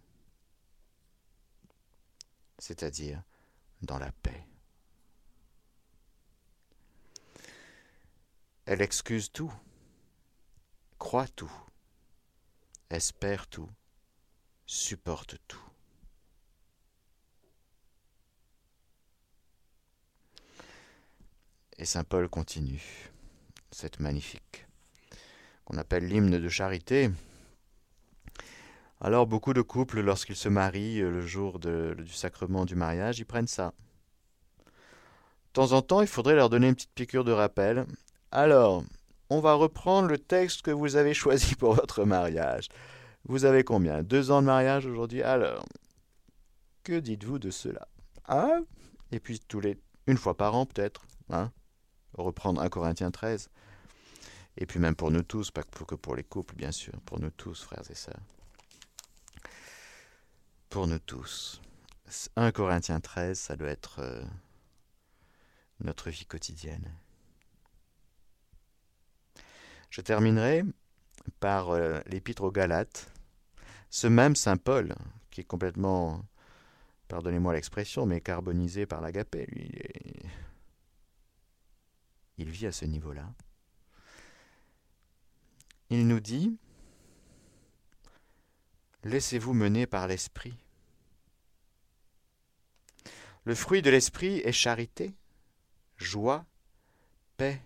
c'est-à-dire 2.59 3.23
dans 3.83 3.99
la 3.99 4.11
paix. 4.11 4.47
Elle 8.65 8.81
excuse 8.81 9.31
tout, 9.31 9.53
croit 10.99 11.29
tout, 11.29 11.53
espère 12.89 13.47
tout, 13.49 13.69
supporte 14.67 15.37
tout. 15.49 15.63
Et 21.79 21.85
Saint 21.85 22.05
Paul 22.05 22.29
continue, 22.29 22.83
cette 23.71 24.01
magnifique, 24.01 24.67
qu'on 25.65 25.77
appelle 25.77 26.07
l'hymne 26.07 26.39
de 26.39 26.49
charité, 26.49 27.11
alors 29.01 29.27
beaucoup 29.27 29.53
de 29.53 29.61
couples, 29.61 30.01
lorsqu'ils 30.01 30.37
se 30.37 30.49
marient 30.49 31.03
euh, 31.03 31.11
le 31.11 31.21
jour 31.21 31.59
du 31.59 32.13
sacrement 32.13 32.65
du 32.65 32.75
mariage, 32.77 33.19
ils 33.19 33.27
prennent 33.27 33.47
ça. 33.47 33.73
De 34.59 35.53
temps 35.53 35.73
en 35.73 35.83
temps, 35.83 36.01
il 36.01 36.07
faudrait 36.07 36.35
leur 36.35 36.49
donner 36.49 36.69
une 36.69 36.75
petite 36.75 36.95
piqûre 36.95 37.25
de 37.25 37.33
rappel. 37.33 37.85
Alors, 38.33 38.85
on 39.29 39.41
va 39.41 39.53
reprendre 39.55 40.09
le 40.09 40.19
texte 40.19 40.63
que 40.63 40.71
vous 40.71 40.97
avez 40.97 41.13
choisi 41.15 41.55
pour 41.57 41.75
votre 41.75 42.05
mariage. 42.05 42.69
Vous 43.29 43.45
avez 43.45 43.65
combien? 43.65 44.03
Deux 44.03 44.31
ans 44.31 44.41
de 44.41 44.47
mariage 44.47 44.87
aujourd'hui? 44.87 45.23
Alors, 45.23 45.67
que 46.85 46.99
dites-vous 46.99 47.39
de 47.39 47.51
cela? 47.51 47.89
Ah 48.25 48.59
Et 49.13 49.21
puis 49.21 49.41
tous 49.41 49.61
les 49.61 49.79
une 50.07 50.17
fois 50.17 50.37
par 50.37 50.55
an 50.55 50.67
peut-être, 50.67 51.05
hein? 51.31 51.51
Reprendre 52.15 52.61
un 52.61 52.69
Corinthiens 52.69 53.11
13. 53.11 53.51
Et 54.57 54.67
puis 54.67 54.79
même 54.79 54.95
pour 54.95 55.11
nous 55.11 55.23
tous, 55.23 55.51
pas 55.51 55.63
que 55.63 55.97
pour 55.97 56.15
les 56.15 56.23
couples, 56.23 56.55
bien 56.55 56.71
sûr, 56.73 56.95
pour 57.05 57.21
nous 57.21 57.31
tous, 57.31 57.63
frères 57.63 57.83
et 57.91 57.95
sœurs 57.95 58.21
pour 60.77 60.87
nous 60.87 60.99
tous. 60.99 61.61
1 62.37 62.53
Corinthiens 62.53 63.01
13, 63.01 63.39
ça 63.39 63.57
doit 63.57 63.71
être 63.71 64.01
euh, 64.01 64.23
notre 65.81 66.11
vie 66.11 66.27
quotidienne. 66.27 66.93
Je 69.91 70.03
terminerai 70.03 70.65
par 71.41 71.71
euh, 71.71 72.01
l'épître 72.07 72.43
aux 72.43 72.53
Galates, 72.53 73.11
ce 73.97 74.07
même 74.07 74.37
Saint 74.37 74.59
Paul, 74.59 74.95
qui 75.31 75.41
est 75.41 75.45
complètement, 75.45 76.23
pardonnez-moi 77.09 77.55
l'expression, 77.55 78.05
mais 78.05 78.21
carbonisé 78.21 78.85
par 78.85 79.01
l'agapé, 79.01 79.47
lui, 79.47 79.73
il 82.37 82.51
vit 82.51 82.67
à 82.67 82.73
ce 82.73 82.85
niveau-là. 82.85 83.33
Il 85.89 86.07
nous 86.07 86.21
dit, 86.21 86.59
Laissez-vous 89.03 89.55
mener 89.55 89.87
par 89.87 90.07
l'Esprit. 90.07 90.59
Le 93.45 93.55
fruit 93.55 93.81
de 93.81 93.89
l'esprit 93.89 94.41
est 94.41 94.53
charité, 94.53 95.15
joie, 95.97 96.45
paix, 97.39 97.63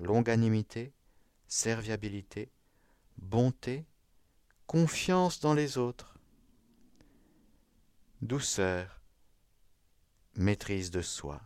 longanimité, 0.00 0.92
serviabilité, 1.46 2.50
bonté, 3.16 3.86
confiance 4.66 5.40
dans 5.40 5.54
les 5.54 5.78
autres, 5.78 6.18
douceur, 8.20 9.00
maîtrise 10.34 10.90
de 10.90 11.02
soi. 11.02 11.40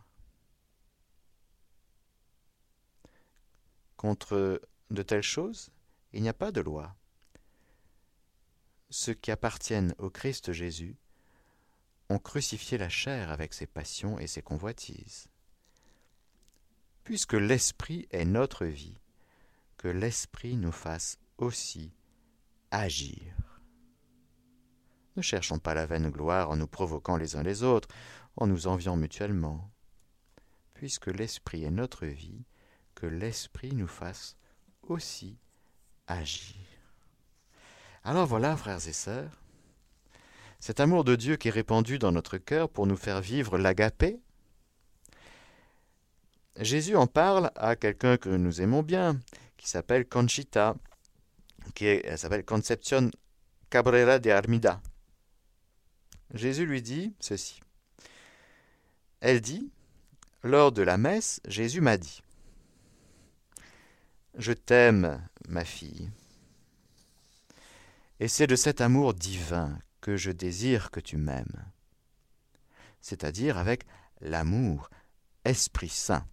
Contre 3.95 4.61
de 4.89 5.03
telles 5.03 5.21
choses, 5.21 5.69
il 6.13 6.23
n'y 6.23 6.29
a 6.29 6.33
pas 6.33 6.51
de 6.51 6.61
loi. 6.61 6.95
Ceux 8.89 9.13
qui 9.13 9.31
appartiennent 9.31 9.93
au 9.99 10.09
Christ 10.09 10.51
Jésus 10.51 10.97
ont 12.09 12.19
crucifié 12.19 12.77
la 12.77 12.89
chair 12.89 13.29
avec 13.31 13.53
ses 13.53 13.67
passions 13.67 14.17
et 14.19 14.27
ses 14.27 14.41
convoitises. 14.41 15.27
Puisque 17.03 17.33
l'Esprit 17.33 18.07
est 18.09 18.25
notre 18.25 18.65
vie, 18.65 18.97
que 19.77 19.87
l'Esprit 19.87 20.57
nous 20.57 20.71
fasse 20.71 21.19
aussi 21.37 21.93
agir. 22.71 23.35
Ne 25.17 25.21
cherchons 25.21 25.59
pas 25.59 25.73
la 25.73 25.85
vaine 25.85 26.09
gloire 26.09 26.49
en 26.49 26.55
nous 26.55 26.67
provoquant 26.67 27.17
les 27.17 27.35
uns 27.35 27.43
les 27.43 27.63
autres, 27.63 27.89
en 28.37 28.47
nous 28.47 28.67
enviant 28.67 28.95
mutuellement. 28.95 29.69
Puisque 30.73 31.07
l'Esprit 31.07 31.65
est 31.65 31.71
notre 31.71 32.05
vie, 32.05 32.45
que 32.95 33.05
l'Esprit 33.05 33.73
nous 33.73 33.87
fasse 33.87 34.37
aussi 34.83 35.37
agir. 36.07 36.55
Alors 38.03 38.25
voilà, 38.25 38.55
frères 38.57 38.87
et 38.87 38.93
sœurs, 38.93 39.41
cet 40.59 40.79
amour 40.79 41.03
de 41.03 41.15
Dieu 41.15 41.35
qui 41.35 41.49
est 41.49 41.51
répandu 41.51 41.99
dans 41.99 42.11
notre 42.11 42.37
cœur 42.37 42.69
pour 42.69 42.87
nous 42.87 42.97
faire 42.97 43.21
vivre 43.21 43.57
l'agapé, 43.57 44.19
Jésus 46.57 46.95
en 46.95 47.07
parle 47.07 47.51
à 47.55 47.75
quelqu'un 47.75 48.17
que 48.17 48.29
nous 48.29 48.61
aimons 48.61 48.83
bien, 48.83 49.19
qui 49.57 49.69
s'appelle 49.69 50.07
Conchita, 50.07 50.75
qui 51.75 52.01
s'appelle 52.15 52.45
Concepción 52.45 53.11
Cabrera 53.69 54.19
de 54.19 54.29
Armida. 54.29 54.81
Jésus 56.33 56.65
lui 56.65 56.81
dit 56.81 57.13
ceci. 57.19 57.59
Elle 59.19 59.41
dit, 59.41 59.71
lors 60.43 60.71
de 60.71 60.81
la 60.81 60.97
messe, 60.97 61.41
Jésus 61.47 61.81
m'a 61.81 61.97
dit, 61.97 62.21
Je 64.35 64.53
t'aime, 64.53 65.21
ma 65.47 65.65
fille, 65.65 66.09
et 68.19 68.27
c'est 68.27 68.47
de 68.47 68.55
cet 68.55 68.81
amour 68.81 69.13
divin 69.13 69.79
que 69.99 70.15
je 70.15 70.31
désire 70.31 70.91
que 70.91 70.99
tu 70.99 71.17
m'aimes, 71.17 71.65
c'est-à-dire 73.01 73.57
avec 73.57 73.85
l'amour, 74.21 74.89
Esprit 75.43 75.89
Saint. 75.89 76.25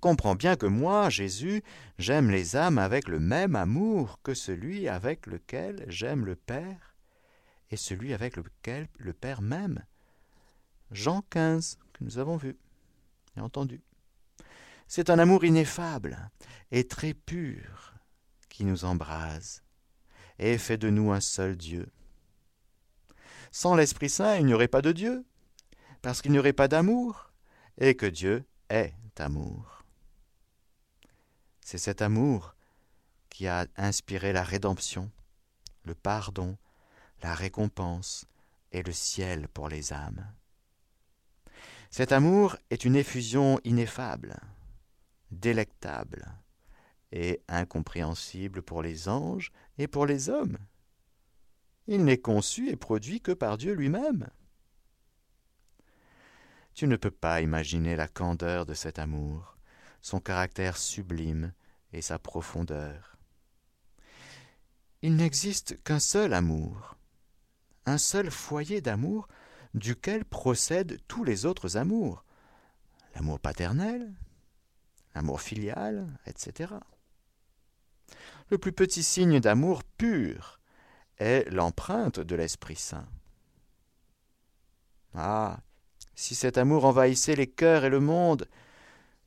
Comprends 0.00 0.34
bien 0.34 0.56
que 0.56 0.66
moi, 0.66 1.08
Jésus, 1.08 1.62
j'aime 1.98 2.30
les 2.30 2.56
âmes 2.56 2.78
avec 2.78 3.08
le 3.08 3.20
même 3.20 3.56
amour 3.56 4.20
que 4.22 4.34
celui 4.34 4.88
avec 4.88 5.26
lequel 5.26 5.84
j'aime 5.88 6.24
le 6.24 6.36
Père 6.36 6.94
et 7.70 7.76
celui 7.76 8.12
avec 8.12 8.36
lequel 8.36 8.88
le 8.98 9.12
Père 9.12 9.40
m'aime. 9.40 9.84
Jean 10.90 11.22
15, 11.30 11.78
que 11.92 12.04
nous 12.04 12.18
avons 12.18 12.36
vu 12.36 12.56
et 13.36 13.40
entendu. 13.40 13.82
C'est 14.86 15.10
un 15.10 15.18
amour 15.18 15.44
ineffable 15.44 16.30
et 16.70 16.86
très 16.86 17.14
pur 17.14 17.94
qui 18.48 18.64
nous 18.64 18.84
embrase 18.84 19.62
et 20.38 20.58
fait 20.58 20.76
de 20.76 20.90
nous 20.90 21.12
un 21.12 21.20
seul 21.20 21.56
Dieu. 21.56 21.88
Sans 23.50 23.74
l'Esprit 23.74 24.10
Saint, 24.10 24.36
il 24.36 24.46
n'y 24.46 24.54
aurait 24.54 24.68
pas 24.68 24.82
de 24.82 24.92
Dieu, 24.92 25.24
parce 26.02 26.22
qu'il 26.22 26.32
n'y 26.32 26.38
aurait 26.38 26.52
pas 26.52 26.68
d'amour, 26.68 27.32
et 27.78 27.94
que 27.94 28.06
Dieu 28.06 28.44
est 28.68 28.94
amour. 29.18 29.73
C'est 31.64 31.78
cet 31.78 32.02
amour 32.02 32.54
qui 33.30 33.48
a 33.48 33.66
inspiré 33.76 34.34
la 34.34 34.44
rédemption, 34.44 35.10
le 35.84 35.94
pardon, 35.94 36.58
la 37.22 37.34
récompense 37.34 38.26
et 38.70 38.82
le 38.82 38.92
ciel 38.92 39.48
pour 39.48 39.70
les 39.70 39.94
âmes. 39.94 40.30
Cet 41.90 42.12
amour 42.12 42.56
est 42.68 42.84
une 42.84 42.96
effusion 42.96 43.58
ineffable, 43.64 44.36
délectable 45.30 46.26
et 47.12 47.40
incompréhensible 47.48 48.60
pour 48.60 48.82
les 48.82 49.08
anges 49.08 49.50
et 49.78 49.88
pour 49.88 50.04
les 50.04 50.28
hommes. 50.28 50.58
Il 51.86 52.04
n'est 52.04 52.18
conçu 52.18 52.68
et 52.68 52.76
produit 52.76 53.22
que 53.22 53.32
par 53.32 53.56
Dieu 53.56 53.72
lui-même. 53.72 54.28
Tu 56.74 56.86
ne 56.86 56.96
peux 56.96 57.10
pas 57.10 57.40
imaginer 57.40 57.96
la 57.96 58.08
candeur 58.08 58.66
de 58.66 58.74
cet 58.74 58.98
amour, 58.98 59.53
son 60.04 60.20
caractère 60.20 60.76
sublime 60.76 61.54
et 61.94 62.02
sa 62.02 62.18
profondeur. 62.18 63.16
Il 65.00 65.16
n'existe 65.16 65.82
qu'un 65.82 65.98
seul 65.98 66.34
amour, 66.34 66.98
un 67.86 67.96
seul 67.96 68.30
foyer 68.30 68.82
d'amour 68.82 69.28
duquel 69.72 70.26
procèdent 70.26 71.00
tous 71.08 71.24
les 71.24 71.46
autres 71.46 71.78
amours, 71.78 72.22
l'amour 73.14 73.40
paternel, 73.40 74.12
l'amour 75.14 75.40
filial, 75.40 76.06
etc. 76.26 76.74
Le 78.50 78.58
plus 78.58 78.72
petit 78.72 79.02
signe 79.02 79.40
d'amour 79.40 79.82
pur 79.84 80.60
est 81.16 81.50
l'empreinte 81.50 82.20
de 82.20 82.36
l'Esprit 82.36 82.76
Saint. 82.76 83.08
Ah, 85.14 85.60
si 86.14 86.34
cet 86.34 86.58
amour 86.58 86.84
envahissait 86.84 87.36
les 87.36 87.50
cœurs 87.50 87.86
et 87.86 87.90
le 87.90 88.00
monde, 88.00 88.46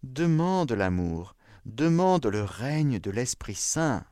demande 0.03 0.71
l'amour, 0.71 1.35
demande 1.65 2.25
le 2.25 2.43
règne 2.43 2.99
de 2.99 3.11
l'Esprit 3.11 3.55
Saint, 3.55 4.05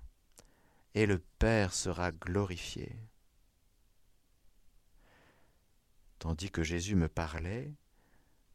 et 0.94 1.06
le 1.06 1.20
Père 1.40 1.74
sera 1.74 2.12
glorifié. 2.12 2.96
Tandis 6.20 6.50
que 6.50 6.64
Jésus 6.64 6.96
me 6.96 7.08
parlait, 7.08 7.74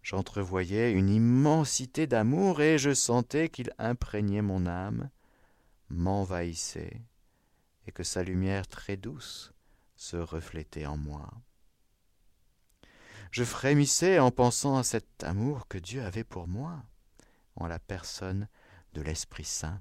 j'entrevoyais 0.03 0.93
une 0.93 1.09
immensité 1.09 2.07
d'amour 2.07 2.61
et 2.61 2.79
je 2.79 2.95
sentais 2.95 3.49
qu'il 3.49 3.73
imprégnait 3.79 4.43
mon 4.43 4.67
âme, 4.67 5.11
m'envahissait, 5.89 7.01
et 7.87 7.93
que 7.93 8.03
sa 8.03 8.23
lumière 8.23 8.67
très 8.67 8.97
douce 8.97 9.53
se 9.97 10.17
reflétait 10.17 10.87
en 10.87 10.97
moi. 10.97 11.31
Je 13.31 13.45
frémissais 13.45 14.19
en 14.19 14.31
pensant 14.31 14.77
à 14.77 14.83
cet 14.83 15.23
amour 15.23 15.69
que 15.69 15.79
Dieu 15.79 16.03
avait 16.03 16.25
pour 16.25 16.49
moi, 16.49 16.83
en 17.57 17.67
la 17.67 17.79
personne 17.79 18.49
de 18.95 19.03
l'Esprit 19.03 19.45
Saint. 19.45 19.81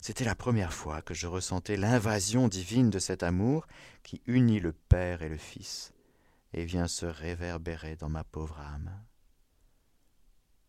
C'était 0.00 0.24
la 0.24 0.34
première 0.34 0.72
fois 0.72 1.02
que 1.02 1.14
je 1.14 1.26
ressentais 1.26 1.76
l'invasion 1.76 2.48
divine 2.48 2.90
de 2.90 2.98
cet 2.98 3.22
amour 3.22 3.66
qui 4.02 4.22
unit 4.26 4.60
le 4.60 4.72
Père 4.72 5.22
et 5.22 5.28
le 5.28 5.36
Fils 5.36 5.92
et 6.52 6.64
vient 6.64 6.88
se 6.88 7.06
réverbérer 7.06 7.96
dans 7.96 8.08
ma 8.08 8.24
pauvre 8.24 8.60
âme. 8.60 8.90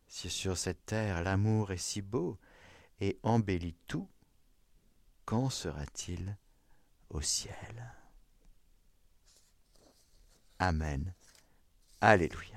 Si 0.08 0.30
sur 0.30 0.58
cette 0.58 0.86
terre 0.86 1.22
l'amour 1.22 1.72
est 1.72 1.78
si 1.78 2.02
beau 2.02 2.40
et 3.00 3.20
embellit 3.24 3.76
tout, 3.86 4.10
quand 5.26 5.50
sera-t-il 5.50 6.38
au 7.10 7.22
ciel? 7.22 7.94
Amen. 10.60 11.14
Alléluia. 12.02 12.57